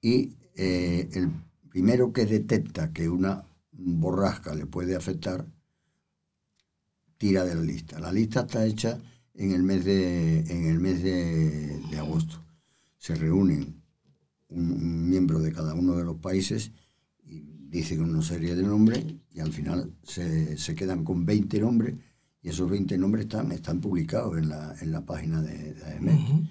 Y 0.00 0.36
eh, 0.54 1.08
el 1.14 1.28
primero 1.68 2.12
que 2.12 2.24
detecta 2.24 2.92
que 2.92 3.08
una 3.08 3.44
borrasca 3.72 4.54
le 4.54 4.66
puede 4.66 4.94
afectar, 4.94 5.44
tira 7.18 7.44
de 7.44 7.56
la 7.56 7.62
lista. 7.62 7.98
La 7.98 8.12
lista 8.12 8.42
está 8.42 8.64
hecha 8.64 8.96
en 9.34 9.50
el 9.50 9.64
mes 9.64 9.84
de, 9.84 10.40
en 10.42 10.66
el 10.66 10.78
mes 10.78 11.02
de, 11.02 11.80
agosto. 11.98 12.40
Se 12.96 13.16
reúnen 13.16 13.82
un, 14.50 15.08
miembro 15.08 15.40
de 15.40 15.52
cada 15.52 15.74
uno 15.74 15.96
de 15.96 16.04
los 16.04 16.18
países 16.18 16.70
y 17.24 17.40
dicen 17.68 18.02
una 18.02 18.22
serie 18.22 18.54
de 18.54 18.62
nombres 18.62 19.04
y 19.32 19.40
al 19.40 19.52
final 19.52 19.96
se, 20.04 20.56
se 20.56 20.76
quedan 20.76 21.02
con 21.02 21.26
20 21.26 21.58
nombres 21.58 21.94
y 22.42 22.48
esos 22.48 22.70
20 22.70 22.96
nombres 22.98 23.24
están, 23.24 23.52
están 23.52 23.80
publicados 23.80 24.38
en 24.38 24.48
la, 24.48 24.74
en 24.80 24.92
la 24.92 25.04
página 25.04 25.42
de, 25.42 25.74
de 25.74 26.46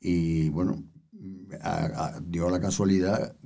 Y 0.00 0.48
bueno, 0.50 0.82
dio 2.26 2.50
la 2.50 2.60
casualidad 2.60 3.36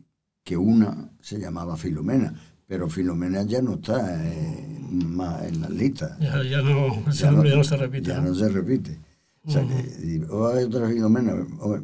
que 0.42 0.56
una 0.56 1.12
se 1.20 1.38
llamaba 1.38 1.76
Filomena, 1.76 2.34
pero 2.66 2.88
Filomena 2.88 3.42
ya 3.42 3.60
no 3.60 3.74
está 3.74 4.24
eh, 4.24 4.78
más 4.90 5.44
en 5.44 5.60
la 5.60 5.68
lista. 5.68 6.16
Ya, 6.18 6.42
ya, 6.42 6.62
no, 6.62 7.10
ya 7.12 7.30
no 7.30 7.64
se 7.64 7.76
repite. 7.76 8.08
Ya 8.08 8.20
no, 8.20 8.34
se 8.34 8.48
repite. 8.48 8.98
O 9.44 9.50
sea, 9.50 9.66
que, 9.66 10.26
hay 10.54 10.64
otra 10.64 10.88
Filomena, 10.88 11.34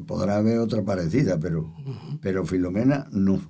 podrá 0.07 0.37
haber 0.37 0.59
otra 0.59 0.83
parecida, 0.83 1.39
pero, 1.39 1.73
pero 2.21 2.45
Filomena 2.45 3.07
no. 3.13 3.41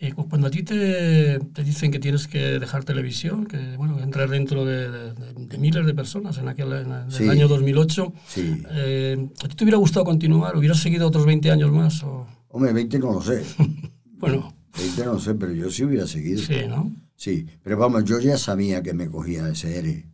Eh, 0.00 0.12
cuando 0.12 0.46
a 0.46 0.50
ti 0.50 0.62
te, 0.62 1.40
te, 1.40 1.64
dicen 1.64 1.90
que 1.90 1.98
tienes 1.98 2.28
que 2.28 2.60
dejar 2.60 2.84
televisión, 2.84 3.46
que 3.46 3.76
bueno, 3.76 3.98
entrar 3.98 4.30
dentro 4.30 4.64
de, 4.64 5.12
miles 5.58 5.84
de 5.84 5.92
personas 5.92 6.38
en 6.38 6.46
aquel 6.46 6.72
en 6.72 6.92
el 6.92 7.30
año 7.30 7.48
2008, 7.48 8.12
eh, 8.36 9.28
¿a 9.42 9.48
ti 9.48 9.56
te 9.56 9.64
hubiera 9.64 9.78
gustado 9.78 10.04
continuar? 10.04 10.56
¿Hubieras 10.56 10.78
seguido 10.78 11.08
otros 11.08 11.26
20 11.26 11.50
años 11.50 11.72
más? 11.72 12.04
O? 12.04 12.28
Hombre, 12.46 12.72
20 12.72 12.98
no 13.00 13.14
lo 13.14 13.20
sé. 13.20 13.42
bueno. 14.18 14.54
20 14.78 15.04
no 15.04 15.14
lo 15.14 15.18
sé, 15.18 15.34
pero 15.34 15.52
yo 15.52 15.68
sí 15.68 15.82
hubiera 15.82 16.06
seguido. 16.06 16.42
Sí, 16.42 16.68
¿no? 16.68 16.94
Sí, 17.16 17.46
pero 17.64 17.76
vamos, 17.76 18.04
yo 18.04 18.20
ya 18.20 18.38
sabía 18.38 18.84
que 18.84 18.94
me 18.94 19.10
cogía 19.10 19.48
ese 19.48 19.78
ERE. 19.78 20.06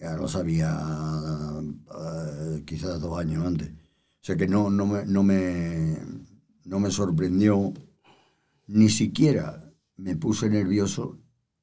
Ya 0.00 0.16
lo 0.16 0.28
sabía 0.28 0.78
uh, 1.60 2.64
quizás 2.64 3.00
dos 3.00 3.18
años 3.18 3.44
antes. 3.44 3.68
O 3.68 4.22
sea 4.22 4.36
que 4.36 4.46
no, 4.46 4.70
no, 4.70 4.86
me, 4.86 5.04
no, 5.06 5.24
me, 5.24 5.96
no 6.64 6.78
me 6.78 6.90
sorprendió 6.92 7.74
ni 8.70 8.88
siquiera 8.88 9.72
me 9.96 10.16
puse 10.16 10.48
nervioso 10.48 11.18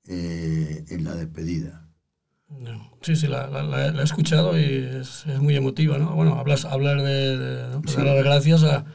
eh, 0.06 0.86
en 0.90 1.04
la 1.04 1.16
despedida. 1.16 1.90
Sí, 3.02 3.16
sí, 3.16 3.28
la, 3.28 3.50
he 3.98 4.04
escuchado 4.04 4.58
y 4.58 4.64
es, 4.64 5.26
muy 5.42 5.56
emotiva, 5.56 5.98
¿no? 5.98 6.16
Bueno, 6.16 6.36
hablas, 6.36 6.66
hablar 6.66 7.02
de, 7.02 7.38
dar 7.38 8.06
las 8.06 8.24
gracias 8.24 8.64
a, 8.64 8.86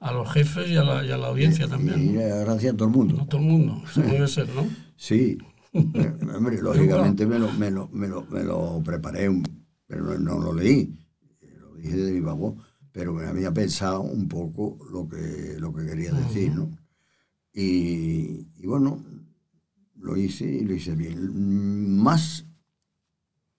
a 0.00 0.12
los 0.12 0.30
jefes 0.32 0.68
y 0.68 0.76
a 0.76 0.84
la, 0.84 1.04
y 1.04 1.10
a 1.10 1.16
la 1.16 1.28
audiencia 1.28 1.68
también. 1.68 2.00
Y 2.00 2.12
gracias 2.12 2.74
a 2.74 2.76
todo 2.76 2.88
el 2.88 2.94
mundo. 2.94 3.22
A 3.22 3.26
todo 3.26 3.40
el 3.40 3.46
mundo, 3.46 3.82
eso 3.84 4.00
debe 4.02 4.28
ser, 4.28 4.48
¿no? 4.54 4.66
Sí, 4.96 5.38
hombre, 5.72 6.58
lógicamente 6.62 7.24
me 7.26 7.38
lo, 7.38 7.50
me, 7.52 7.70
lo, 7.70 7.88
me, 7.88 8.06
lo, 8.06 8.26
me 8.26 8.44
lo 8.44 8.82
preparé, 8.84 9.30
pero 9.86 10.18
no, 10.18 10.38
lo 10.38 10.52
leí, 10.52 10.94
lo 11.58 11.74
dije 11.76 11.96
de 11.96 12.12
mi 12.12 12.20
voz, 12.20 12.56
pero 12.92 13.14
me 13.14 13.26
había 13.26 13.50
pensado 13.50 14.02
un 14.02 14.28
poco 14.28 14.76
lo 14.92 15.08
que, 15.08 15.56
lo 15.58 15.72
que 15.72 15.86
quería 15.86 16.12
decir, 16.12 16.52
¿no? 16.54 16.70
Y, 17.52 18.46
y, 18.56 18.66
bueno, 18.66 19.04
lo 19.96 20.16
hice 20.16 20.44
y 20.44 20.64
lo 20.64 20.74
hice 20.74 20.94
bien. 20.94 21.96
Más 21.96 22.46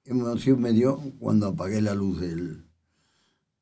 emoción 0.05 0.61
me 0.61 0.71
dio 0.71 0.97
cuando 1.19 1.47
apagué 1.47 1.81
la 1.81 1.93
luz 1.93 2.19
del, 2.19 2.65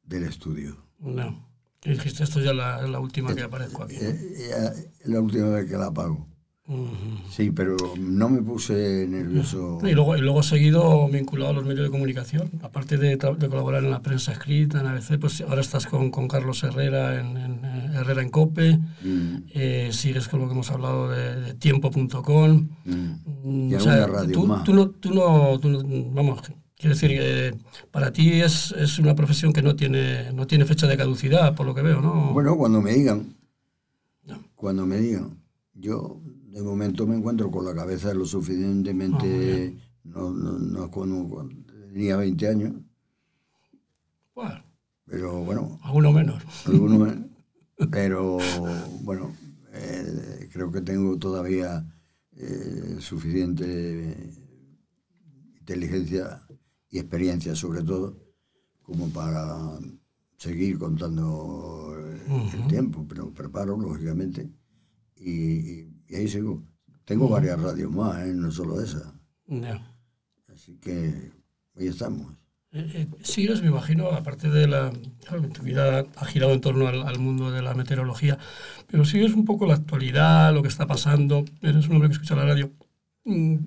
del 0.04 0.24
estudio. 0.24 0.78
No. 1.00 1.48
Y 1.84 1.92
dijiste, 1.92 2.24
esto 2.24 2.42
ya 2.42 2.52
es 2.52 2.58
la, 2.58 2.82
la 2.88 3.00
última 3.00 3.34
que 3.34 3.44
aparezco 3.44 3.84
aquí. 3.84 3.96
Es 3.96 4.92
la 5.06 5.22
última 5.22 5.50
vez 5.50 5.70
que 5.70 5.78
la 5.78 5.88
apago. 5.88 6.28
Sí, 7.30 7.50
pero 7.50 7.76
no 7.98 8.30
me 8.30 8.42
puse 8.44 9.08
nervioso. 9.08 9.80
Y 9.82 9.94
luego, 9.94 10.16
y 10.16 10.22
luego 10.22 10.44
seguido 10.44 11.08
vinculado 11.08 11.52
a 11.52 11.54
los 11.54 11.66
medios 11.66 11.86
de 11.86 11.90
comunicación. 11.90 12.52
Aparte 12.62 12.98
de, 12.98 13.18
de, 13.18 13.50
colaborar 13.50 13.84
en 13.84 13.90
la 13.90 14.02
prensa 14.02 14.34
escrita, 14.34 14.80
en 14.80 14.86
ABC, 14.86 15.20
pues 15.20 15.42
ahora 15.42 15.62
estás 15.62 15.88
con, 15.88 16.12
con 16.12 16.28
Carlos 16.28 16.64
Herrera 16.64 17.20
en, 17.20 17.38
en, 17.38 17.66
eh, 17.66 17.92
Herrera 17.96 18.22
en 18.22 18.30
COPE. 18.30 18.78
Mm. 19.02 19.36
Eh, 19.50 19.90
sigues 19.92 20.28
con 20.28 20.42
lo 20.42 20.48
que 20.48 20.54
hemos 20.54 20.70
hablado 20.70 21.10
de, 21.10 21.56
tiempo.com. 21.56 22.70
Mm. 22.86 23.72
Y 23.72 23.76
o 23.76 23.80
sea, 23.80 24.06
radio 24.06 24.34
tú, 24.34 24.46
más. 24.46 24.64
Tú, 24.64 24.74
no, 24.76 24.90
tú, 24.90 25.12
no, 25.12 25.60
tú 25.60 25.70
no, 25.70 25.80
Vamos, 26.12 26.42
quiero 26.78 26.94
decir 26.94 27.10
que 27.10 27.56
para 27.90 28.14
ti 28.14 28.42
es, 28.42 28.74
es 28.74 29.00
una 29.00 29.16
profesión 29.16 29.54
que 29.54 29.64
no 29.64 29.76
tiene, 29.76 30.32
no 30.34 30.46
tiene 30.46 30.66
fecha 30.66 30.86
de 30.86 30.98
caducidad, 30.98 31.56
por 31.56 31.66
lo 31.66 31.74
que 31.74 31.82
veo, 31.82 32.00
¿no? 32.00 32.32
Bueno, 32.32 32.56
cuando 32.58 32.80
me 32.80 32.94
digan. 32.94 33.36
Cuando 34.54 34.86
me 34.86 34.98
digan. 34.98 35.40
Yo 35.74 36.22
de 36.60 36.66
momento 36.66 37.08
me 37.08 37.16
encuentro 37.16 37.50
con 37.50 37.66
la 37.66 37.74
cabeza 37.74 38.14
lo 38.14 38.26
suficientemente... 38.26 39.78
Ah, 39.78 39.86
no, 40.04 40.32
no, 40.32 40.60
no 40.60 40.92
cuando, 40.92 41.48
tenía 41.94 42.18
20 42.18 42.48
años. 42.48 42.74
Bueno. 44.36 44.64
Pero 45.06 45.44
bueno. 45.44 45.80
Alguno 45.84 46.12
menos. 46.12 46.44
Alguno 46.66 47.00
menos. 47.00 47.26
Pero 47.92 48.40
bueno, 49.04 49.32
eh, 49.72 50.50
creo 50.52 50.70
que 50.72 50.82
tengo 50.82 51.18
todavía 51.18 51.86
eh, 52.36 52.98
suficiente 53.00 54.34
inteligencia 55.60 56.42
y 56.90 57.00
experiencia 57.00 57.56
sobre 57.56 57.84
todo 57.84 58.18
como 58.82 59.08
para 59.10 59.80
seguir 60.36 60.78
contando 60.78 61.96
el 62.28 62.68
tiempo, 62.68 63.06
pero 63.08 63.32
preparo 63.32 63.78
lógicamente 63.78 64.50
y, 65.16 65.30
y 65.32 65.99
ahí 66.16 66.28
sigo. 66.28 66.64
Tengo 67.06 67.28
varias 67.28 67.60
radios 67.60 67.92
más, 67.92 68.20
¿eh? 68.26 68.34
no 68.34 68.52
solo 68.52 68.82
esa. 68.82 69.14
Así 70.48 70.78
que 70.78 71.32
ahí 71.76 71.88
estamos. 71.88 72.34
Eh, 72.72 72.92
eh, 72.94 73.08
sigues, 73.24 73.64
me 73.64 73.70
imagino, 73.70 74.10
aparte 74.10 74.48
de 74.50 74.68
la... 74.68 74.92
tu 75.54 75.64
vida 75.64 76.06
ha 76.16 76.26
girado 76.26 76.54
en 76.54 76.62
torno 76.62 76.88
al, 76.88 77.18
mundo 77.18 77.50
de 77.50 77.64
la 77.64 77.74
meteorología, 77.74 78.38
pero 78.86 79.06
sigues 79.06 79.34
un 79.34 79.44
poco 79.44 79.66
la 79.66 79.74
actualidad, 79.74 80.54
lo 80.54 80.62
que 80.62 80.68
está 80.68 80.86
pasando. 80.86 81.46
Eres 81.62 81.88
un 81.88 81.96
hombre 81.96 82.10
que 82.10 82.14
escucha 82.14 82.36
la 82.36 82.46
radio. 82.46 82.72
Mm, 83.30 83.58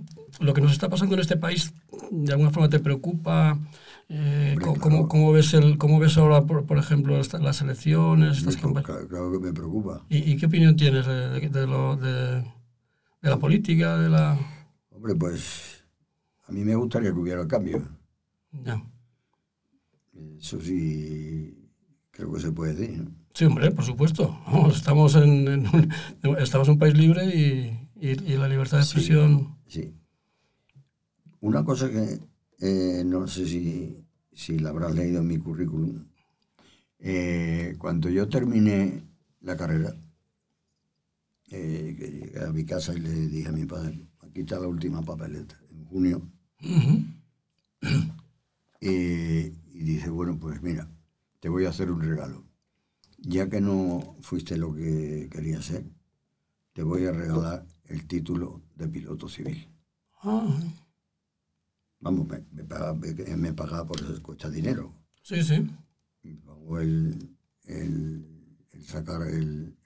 lo 0.40 0.54
que 0.54 0.60
nos 0.60 0.72
está 0.72 0.88
pasando 0.88 1.14
en 1.14 1.20
este 1.20 1.36
país, 1.36 1.72
¿de 2.10 2.32
alguna 2.32 2.50
forma 2.50 2.68
te 2.68 2.80
preocupa? 2.80 3.58
Eh, 4.08 4.56
¿cómo, 4.80 5.08
cómo, 5.08 5.32
ves 5.32 5.54
el, 5.54 5.78
¿Cómo 5.78 6.00
ves 6.00 6.18
ahora, 6.18 6.44
por, 6.44 6.66
por 6.66 6.78
ejemplo, 6.78 7.16
las 7.16 7.62
elecciones? 7.62 8.38
Estas 8.38 8.56
claro, 8.56 9.32
que 9.32 9.38
me 9.38 9.52
preocupa. 9.52 10.04
¿Y, 10.08 10.36
qué 10.36 10.46
opinión 10.46 10.74
tienes 10.74 11.06
de, 11.06 11.48
de, 11.48 11.66
lo, 11.66 11.96
de, 11.96 12.44
la 13.20 13.38
política? 13.38 13.96
de 13.96 14.08
la 14.08 14.36
Hombre, 14.90 15.14
pues 15.14 15.84
a 16.48 16.52
mí 16.52 16.64
me 16.64 16.74
gustaría 16.74 17.12
que 17.12 17.18
hubiera 17.18 17.46
cambio. 17.46 17.82
Ya. 18.64 18.84
Eso 20.38 20.60
sí, 20.60 21.70
creo 22.10 22.32
que 22.32 22.40
se 22.40 22.50
puede 22.50 22.74
decir. 22.74 23.08
Sí, 23.32 23.44
hombre, 23.44 23.70
por 23.70 23.84
supuesto. 23.84 24.38
estamos, 24.74 25.14
en, 25.14 25.66
un, 25.72 25.88
estamos 26.38 26.66
en 26.66 26.74
un 26.74 26.78
país 26.80 26.94
libre 26.94 27.26
y, 27.26 27.81
y, 28.02 28.36
la 28.36 28.48
libertad 28.48 28.78
de 28.78 28.82
expresión. 28.82 29.56
sí. 29.68 29.94
Una 31.40 31.64
cosa 31.64 31.90
que 31.90 32.20
eh, 32.60 33.02
no 33.04 33.26
sé 33.26 33.46
si, 33.46 34.04
si 34.32 34.58
la 34.58 34.70
habrás 34.70 34.94
leído 34.94 35.20
en 35.20 35.26
mi 35.26 35.38
currículum. 35.38 36.04
Eh, 36.98 37.74
cuando 37.78 38.08
yo 38.08 38.28
terminé 38.28 39.02
la 39.40 39.56
carrera, 39.56 39.94
eh, 41.50 41.96
llegué 41.98 42.44
a 42.44 42.52
mi 42.52 42.64
casa 42.64 42.94
y 42.94 43.00
le 43.00 43.10
dije 43.10 43.48
a 43.48 43.52
mi 43.52 43.66
padre, 43.66 44.06
aquí 44.20 44.40
está 44.40 44.60
la 44.60 44.68
última 44.68 45.02
papeleta, 45.02 45.60
en 45.70 45.84
junio. 45.86 46.22
y 48.80 49.84
dice, 49.84 50.10
bueno, 50.10 50.38
pues 50.38 50.62
mira, 50.62 50.88
te 51.40 51.48
voy 51.48 51.66
a 51.66 51.70
hacer 51.70 51.90
un 51.90 52.02
regalo. 52.02 52.44
Ya 53.18 53.48
que 53.48 53.60
no 53.60 54.16
fuiste 54.20 54.56
lo 54.56 54.74
que 54.74 55.28
quería 55.30 55.62
ser, 55.62 55.84
te 56.72 56.82
voy 56.82 57.06
a 57.06 57.12
regalar 57.12 57.66
el 57.92 58.06
título 58.06 58.62
de 58.74 58.88
piloto 58.88 59.28
civil. 59.28 59.68
Ah. 60.22 60.48
Vamos, 62.00 62.26
me, 62.26 62.42
me, 63.36 63.52
pagaba, 63.52 63.86
por 63.86 64.00
eso, 64.00 64.20
cuesta 64.22 64.50
dinero. 64.50 64.92
Sí, 65.22 65.42
sí. 65.42 65.70
el, 66.24 67.36
el, 67.66 68.84
sacar 68.84 69.22
el, 69.28 69.76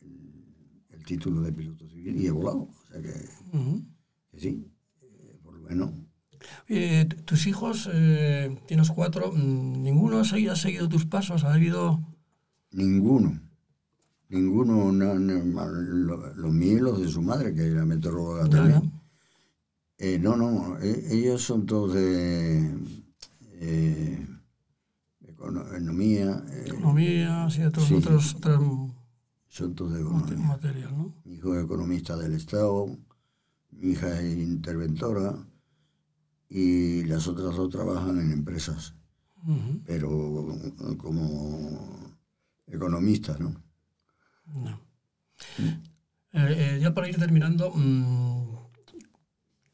el, 0.90 1.04
título 1.04 1.42
de 1.42 1.52
piloto 1.52 1.88
civil 1.88 2.16
y 2.16 2.26
he 2.26 2.30
volado. 2.30 2.60
O 2.60 2.86
sea 2.90 3.02
que, 3.02 3.12
sí, 4.38 4.66
eh, 5.02 5.38
por 5.42 5.54
lo 5.54 5.68
menos. 5.68 5.90
¿Tus 7.24 7.46
hijos, 7.46 7.90
eh, 7.92 8.56
tienes 8.66 8.90
cuatro, 8.90 9.32
ninguno 9.32 10.20
ha 10.20 10.24
seguido, 10.24 10.52
ha 10.52 10.56
seguido 10.56 10.88
tus 10.88 11.06
pasos? 11.06 11.44
¿Ha 11.44 11.54
habido...? 11.54 12.00
Ninguno. 12.70 13.40
Ninguno, 14.28 14.92
los 14.92 16.52
míos 16.52 16.78
y 16.78 16.80
los 16.80 17.00
de 17.00 17.08
su 17.08 17.22
madre, 17.22 17.54
que 17.54 17.66
era 17.66 17.84
meteoróloga 17.84 18.48
también. 18.48 18.92
Eh, 19.98 20.18
no, 20.18 20.36
no, 20.36 20.78
eh, 20.80 21.06
ellos 21.10 21.42
son 21.42 21.64
todos 21.64 21.94
de 21.94 22.76
eh, 23.52 24.26
economía. 25.26 26.42
economía, 26.66 27.48
sí, 27.48 27.62
otros, 27.62 27.90
otros, 27.92 28.36
Son 29.48 29.74
todos 29.74 29.94
de 29.94 30.00
economía. 30.00 30.36
Material, 30.36 30.98
¿no? 30.98 31.14
Mi 31.24 31.34
hijo 31.36 31.56
es 31.56 31.64
economista 31.64 32.16
del 32.16 32.34
Estado, 32.34 32.94
mi 33.70 33.92
hija 33.92 34.20
es 34.20 34.36
interventora 34.36 35.34
y 36.48 37.04
las 37.04 37.26
otras 37.26 37.56
dos 37.56 37.70
trabajan 37.70 38.18
en 38.18 38.32
empresas, 38.32 38.94
pero 39.84 40.46
como 40.98 42.18
economistas, 42.66 43.40
¿no? 43.40 43.65
No. 44.46 44.80
ya 46.80 46.94
para 46.94 47.08
ir 47.08 47.16
terminando, 47.16 47.72
mm, 47.74 48.56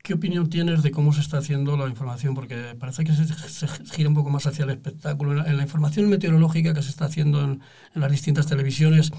¿Qué 0.02 0.14
opinión 0.14 0.50
tienes 0.50 0.82
de 0.82 0.90
cómo 0.90 1.12
se 1.12 1.20
está 1.20 1.38
haciendo 1.38 1.76
la 1.76 1.88
información? 1.88 2.34
Porque 2.34 2.74
parece 2.78 3.04
que 3.04 3.12
se, 3.12 3.68
gira 3.92 4.08
un 4.08 4.16
poco 4.16 4.30
más 4.30 4.46
hacia 4.48 4.64
el 4.64 4.70
espectáculo. 4.70 5.46
En 5.46 5.56
la, 5.56 5.62
información 5.62 6.08
meteorológica 6.08 6.74
que 6.74 6.82
se 6.82 6.90
está 6.90 7.04
haciendo 7.04 7.40
en, 7.44 7.60
las 7.94 8.10
distintas 8.10 8.48
televisiones, 8.48 9.12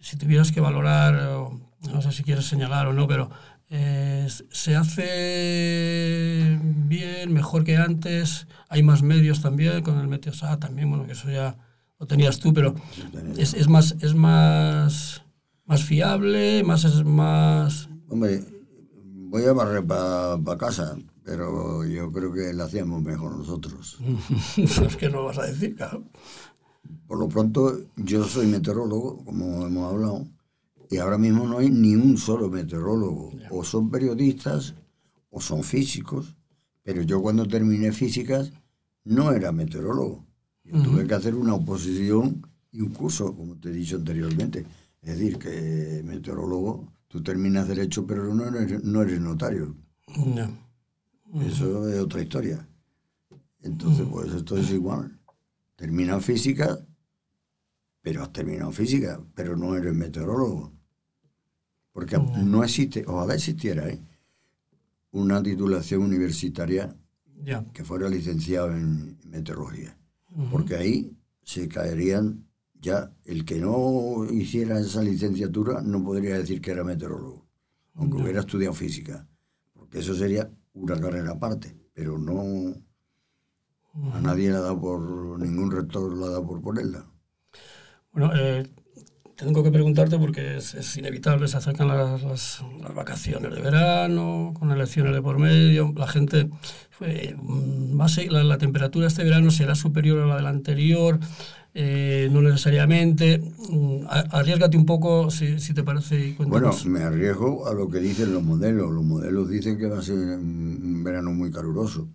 si 0.00 0.16
tuvieras 0.16 0.50
que 0.50 0.60
valorar, 0.60 1.14
no 1.92 2.02
sé 2.02 2.10
si 2.10 2.24
quieres 2.24 2.46
señalar 2.46 2.88
o 2.88 2.92
no, 2.92 3.06
pero 3.06 3.30
eh, 3.70 4.26
¿se 4.50 4.74
hace 4.74 6.58
bien, 6.60 7.32
mejor 7.32 7.62
que 7.62 7.76
antes? 7.76 8.48
¿Hay 8.68 8.82
más 8.82 9.02
medios 9.02 9.40
también 9.42 9.82
con 9.82 10.00
el 10.00 10.08
Meteosat 10.08 10.58
también? 10.58 10.90
Bueno, 10.90 11.06
que 11.06 11.12
eso 11.12 11.30
ya 11.30 11.56
lo 11.98 12.06
tenías 12.06 12.38
tú, 12.38 12.52
pero 12.52 12.74
es, 13.36 13.54
es 13.54 13.68
más, 13.68 13.96
es 14.00 14.14
más, 14.14 15.22
más 15.64 15.84
fiable, 15.84 16.62
más... 16.64 16.84
Es 16.84 17.04
más 17.04 17.88
Hombre, 18.08 18.44
voy 19.02 19.44
a 19.44 19.52
barrer 19.52 19.84
para 19.84 20.58
casa, 20.58 20.96
pero 21.24 21.84
yo 21.84 22.12
creo 22.12 22.32
que 22.32 22.52
lo 22.52 22.64
hacíamos 22.64 23.02
mejor 23.02 23.36
nosotros. 23.36 23.98
es 24.56 24.96
que 24.96 25.08
no 25.08 25.24
vas 25.24 25.38
a 25.38 25.46
decir, 25.46 25.74
claro. 25.74 26.04
Por 27.06 27.18
lo 27.18 27.28
pronto, 27.28 27.80
yo 27.96 28.24
soy 28.24 28.46
meteorólogo, 28.46 29.24
como 29.24 29.66
hemos 29.66 29.92
hablado, 29.92 30.26
y 30.90 30.98
ahora 30.98 31.18
mismo 31.18 31.46
no 31.46 31.58
hay 31.58 31.70
ni 31.70 31.94
un 31.94 32.16
solo 32.16 32.48
meteorólogo. 32.48 33.32
O 33.50 33.64
son 33.64 33.90
periodistas 33.90 34.74
o 35.30 35.40
son 35.40 35.64
físicos, 35.64 36.36
pero 36.82 37.02
yo 37.02 37.20
cuando 37.20 37.46
terminé 37.46 37.92
físicas 37.92 38.52
no 39.04 39.32
era 39.32 39.50
meteorólogo. 39.52 40.25
Yo 40.66 40.82
tuve 40.82 41.06
que 41.06 41.14
hacer 41.14 41.34
una 41.34 41.54
oposición 41.54 42.46
y 42.72 42.80
un 42.80 42.90
curso, 42.90 43.34
como 43.34 43.56
te 43.56 43.70
he 43.70 43.72
dicho 43.72 43.96
anteriormente. 43.96 44.66
Es 45.02 45.18
decir, 45.18 45.38
que 45.38 46.02
meteorólogo 46.04 46.92
Tú 47.08 47.22
terminas 47.22 47.68
derecho, 47.68 48.06
pero 48.06 48.34
no 48.34 48.46
eres, 48.46 48.82
no 48.84 49.02
eres 49.02 49.20
notario. 49.20 49.76
No. 50.16 50.66
Eso 51.40 51.88
es 51.88 51.98
otra 52.00 52.22
historia. 52.22 52.68
Entonces, 53.62 54.06
pues 54.10 54.32
esto 54.32 54.56
es 54.56 54.70
igual. 54.70 55.18
Termina 55.76 56.20
física, 56.20 56.78
pero 58.02 58.22
has 58.22 58.32
terminado 58.32 58.72
física, 58.72 59.20
pero 59.34 59.56
no 59.56 59.76
eres 59.76 59.94
meteorólogo. 59.94 60.72
Porque 61.92 62.18
no 62.18 62.62
existe, 62.62 63.04
ojalá 63.06 63.34
existiera, 63.34 63.88
¿eh? 63.88 64.00
una 65.12 65.42
titulación 65.42 66.02
universitaria 66.02 66.94
que 67.72 67.84
fuera 67.84 68.08
licenciado 68.08 68.72
en 68.72 69.16
meteorología. 69.24 69.96
Porque 70.50 70.76
ahí 70.76 71.16
se 71.42 71.68
caerían 71.68 72.46
ya, 72.80 73.10
el 73.24 73.44
que 73.44 73.58
no 73.58 74.26
hiciera 74.30 74.78
esa 74.78 75.02
licenciatura 75.02 75.80
no 75.80 76.04
podría 76.04 76.36
decir 76.38 76.60
que 76.60 76.72
era 76.72 76.84
meteorólogo, 76.84 77.46
aunque 77.94 78.18
hubiera 78.18 78.40
estudiado 78.40 78.74
física, 78.74 79.26
porque 79.72 80.00
eso 80.00 80.14
sería 80.14 80.50
una 80.74 81.00
carrera 81.00 81.32
aparte, 81.32 81.74
pero 81.94 82.18
no 82.18 82.74
a 84.12 84.20
nadie 84.20 84.50
le 84.50 84.56
ha 84.56 84.60
dado 84.60 84.80
por, 84.80 85.40
ningún 85.40 85.70
rector 85.70 86.16
le 86.16 86.24
ha 86.24 86.28
dado 86.28 86.46
por 86.46 86.60
ponerla. 86.60 87.06
Bueno, 88.12 88.30
eh, 88.36 88.70
tengo 89.36 89.62
que 89.62 89.70
preguntarte 89.70 90.18
porque 90.18 90.56
es, 90.56 90.96
inevitable, 90.96 91.46
se 91.46 91.58
acercan 91.58 91.88
las, 91.88 92.22
las, 92.22 92.64
vacaciones 92.94 93.54
de 93.54 93.60
verano, 93.60 94.54
con 94.58 94.70
elecciones 94.70 95.12
de 95.12 95.20
por 95.20 95.38
medio, 95.38 95.92
la 95.94 96.06
gente, 96.06 96.48
eh, 97.00 97.36
la, 98.30 98.44
la, 98.44 98.58
temperatura 98.58 99.06
este 99.06 99.24
verano 99.24 99.50
será 99.50 99.74
superior 99.74 100.20
a 100.20 100.26
la 100.26 100.36
del 100.36 100.46
anterior, 100.46 101.20
eh, 101.74 102.30
no 102.32 102.40
necesariamente. 102.40 103.38
Mm, 103.68 104.06
arriesgate 104.08 104.78
un 104.78 104.86
poco, 104.86 105.30
si, 105.30 105.60
si 105.60 105.74
te 105.74 105.82
parece. 105.84 106.34
Bueno, 106.38 106.70
me 106.86 107.02
arriesgo 107.02 107.68
a 107.68 107.74
lo 107.74 107.90
que 107.90 108.00
dicen 108.00 108.32
los 108.32 108.42
modelos. 108.42 108.90
Los 108.90 109.04
modelos 109.04 109.50
dicen 109.50 109.76
que 109.76 109.86
va 109.86 109.98
a 109.98 110.02
ser 110.02 110.16
un 110.16 111.04
verano 111.04 111.32
muy 111.32 111.50
caluroso, 111.50 112.08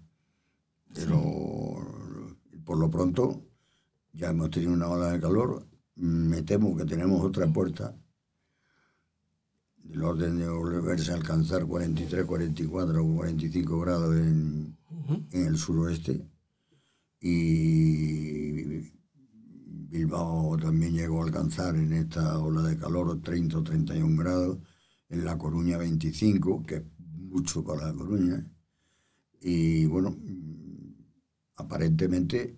pero 0.95 1.75
por 2.65 2.79
lo 2.79 2.89
pronto 2.89 3.43
ya 4.13 4.29
hemos 4.29 4.49
tenido 4.49 4.73
una 4.73 4.89
ola 4.89 5.11
de 5.11 5.19
calor 5.19 5.70
me 6.01 6.41
temo 6.41 6.75
que 6.75 6.85
tenemos 6.85 7.23
otra 7.23 7.45
puerta 7.53 7.95
del 9.83 10.03
orden 10.03 10.39
de 10.39 10.49
volverse 10.49 11.11
a 11.11 11.15
alcanzar 11.15 11.65
43, 11.65 12.25
44 12.25 13.05
o 13.05 13.15
45 13.15 13.79
grados 13.79 14.15
en, 14.15 14.77
en 15.31 15.45
el 15.45 15.57
suroeste. 15.57 16.27
Y 17.19 18.91
Bilbao 19.89 20.57
también 20.57 20.93
llegó 20.93 21.21
a 21.21 21.25
alcanzar 21.25 21.75
en 21.75 21.93
esta 21.93 22.39
ola 22.39 22.63
de 22.63 22.77
calor 22.77 23.21
30 23.21 23.59
o 23.59 23.63
31 23.63 24.17
grados. 24.17 24.57
En 25.09 25.25
La 25.25 25.37
Coruña 25.37 25.77
25, 25.77 26.63
que 26.63 26.75
es 26.77 26.83
mucho 26.97 27.63
para 27.63 27.87
La 27.87 27.93
Coruña. 27.93 28.49
Y 29.41 29.85
bueno, 29.85 30.17
aparentemente 31.57 32.57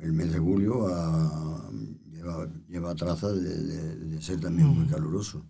el 0.00 0.12
mes 0.12 0.32
de 0.32 0.38
julio 0.38 0.86
a 0.86 1.61
lleva, 2.68 2.94
trazas 2.94 3.42
de, 3.42 4.20
ser 4.22 4.40
también 4.40 4.68
muy 4.68 4.86
caluroso. 4.86 5.44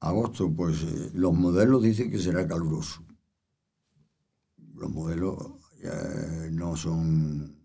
Agosto, 0.00 0.52
pues 0.54 0.82
eh, 0.82 1.10
los 1.14 1.34
modelos 1.34 1.82
dicen 1.82 2.10
que 2.10 2.18
será 2.18 2.46
caluroso. 2.46 3.04
Los 4.74 4.90
modelos 4.90 5.36
eh, 5.82 6.50
no 6.52 6.76
son... 6.76 7.56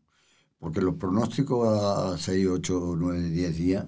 Porque 0.58 0.82
los 0.82 0.96
pronósticos 0.96 1.68
a 1.68 2.18
6, 2.18 2.48
8, 2.48 2.96
9, 2.98 3.30
10 3.30 3.58
días 3.58 3.86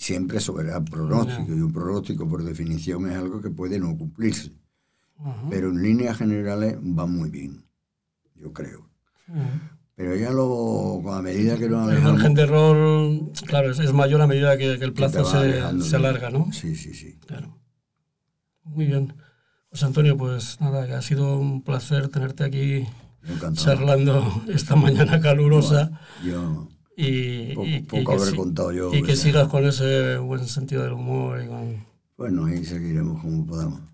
siempre 0.00 0.40
sobra 0.40 0.82
pronóstico. 0.82 1.54
Y 1.54 1.60
un 1.60 1.72
pronóstico, 1.72 2.26
por 2.26 2.42
definición, 2.42 3.08
es 3.10 3.16
algo 3.16 3.40
que 3.40 3.50
puede 3.50 3.78
no 3.78 3.96
cumplirse. 3.96 4.52
Pero 5.50 5.68
en 5.68 5.82
líneas 5.82 6.16
generales 6.16 6.78
va 6.78 7.04
muy 7.04 7.28
bien, 7.28 7.62
yo 8.34 8.54
creo. 8.54 8.88
Pero 10.00 10.16
ya 10.16 10.30
lo, 10.30 11.02
a 11.12 11.20
medida 11.20 11.58
que 11.58 11.68
lo 11.68 11.90
El 11.90 12.00
margen 12.00 12.32
de 12.32 12.44
error, 12.44 13.30
claro, 13.46 13.70
es, 13.70 13.92
mayor 13.92 14.22
a 14.22 14.26
medida 14.26 14.56
que, 14.56 14.72
el 14.72 14.94
plazo 14.94 15.26
se, 15.26 15.82
se, 15.82 15.96
alarga, 15.96 16.30
¿no? 16.30 16.50
Sí, 16.54 16.74
sí, 16.74 16.94
sí. 16.94 17.18
Claro. 17.26 17.58
Muy 18.64 18.86
bien. 18.86 19.12
Pues 19.68 19.82
Antonio, 19.82 20.16
pues 20.16 20.58
nada, 20.58 20.96
ha 20.96 21.02
sido 21.02 21.38
un 21.38 21.62
placer 21.62 22.08
tenerte 22.08 22.44
aquí 22.44 22.86
charlando 23.52 24.42
esta 24.48 24.74
mañana 24.74 25.20
calurosa. 25.20 26.00
yo, 26.24 26.66
y, 26.96 27.54
poco, 27.82 28.12
haber 28.12 28.34
contado 28.34 28.72
yo. 28.72 28.94
Y 28.94 29.02
que 29.02 29.16
sigas 29.16 29.48
con 29.48 29.66
ese 29.66 30.16
buen 30.16 30.48
sentido 30.48 30.82
del 30.82 30.94
humor. 30.94 31.42
Y 31.42 31.84
Bueno, 32.16 32.46
ahí 32.46 32.64
seguiremos 32.64 33.20
como 33.20 33.44
podamos. 33.44 33.89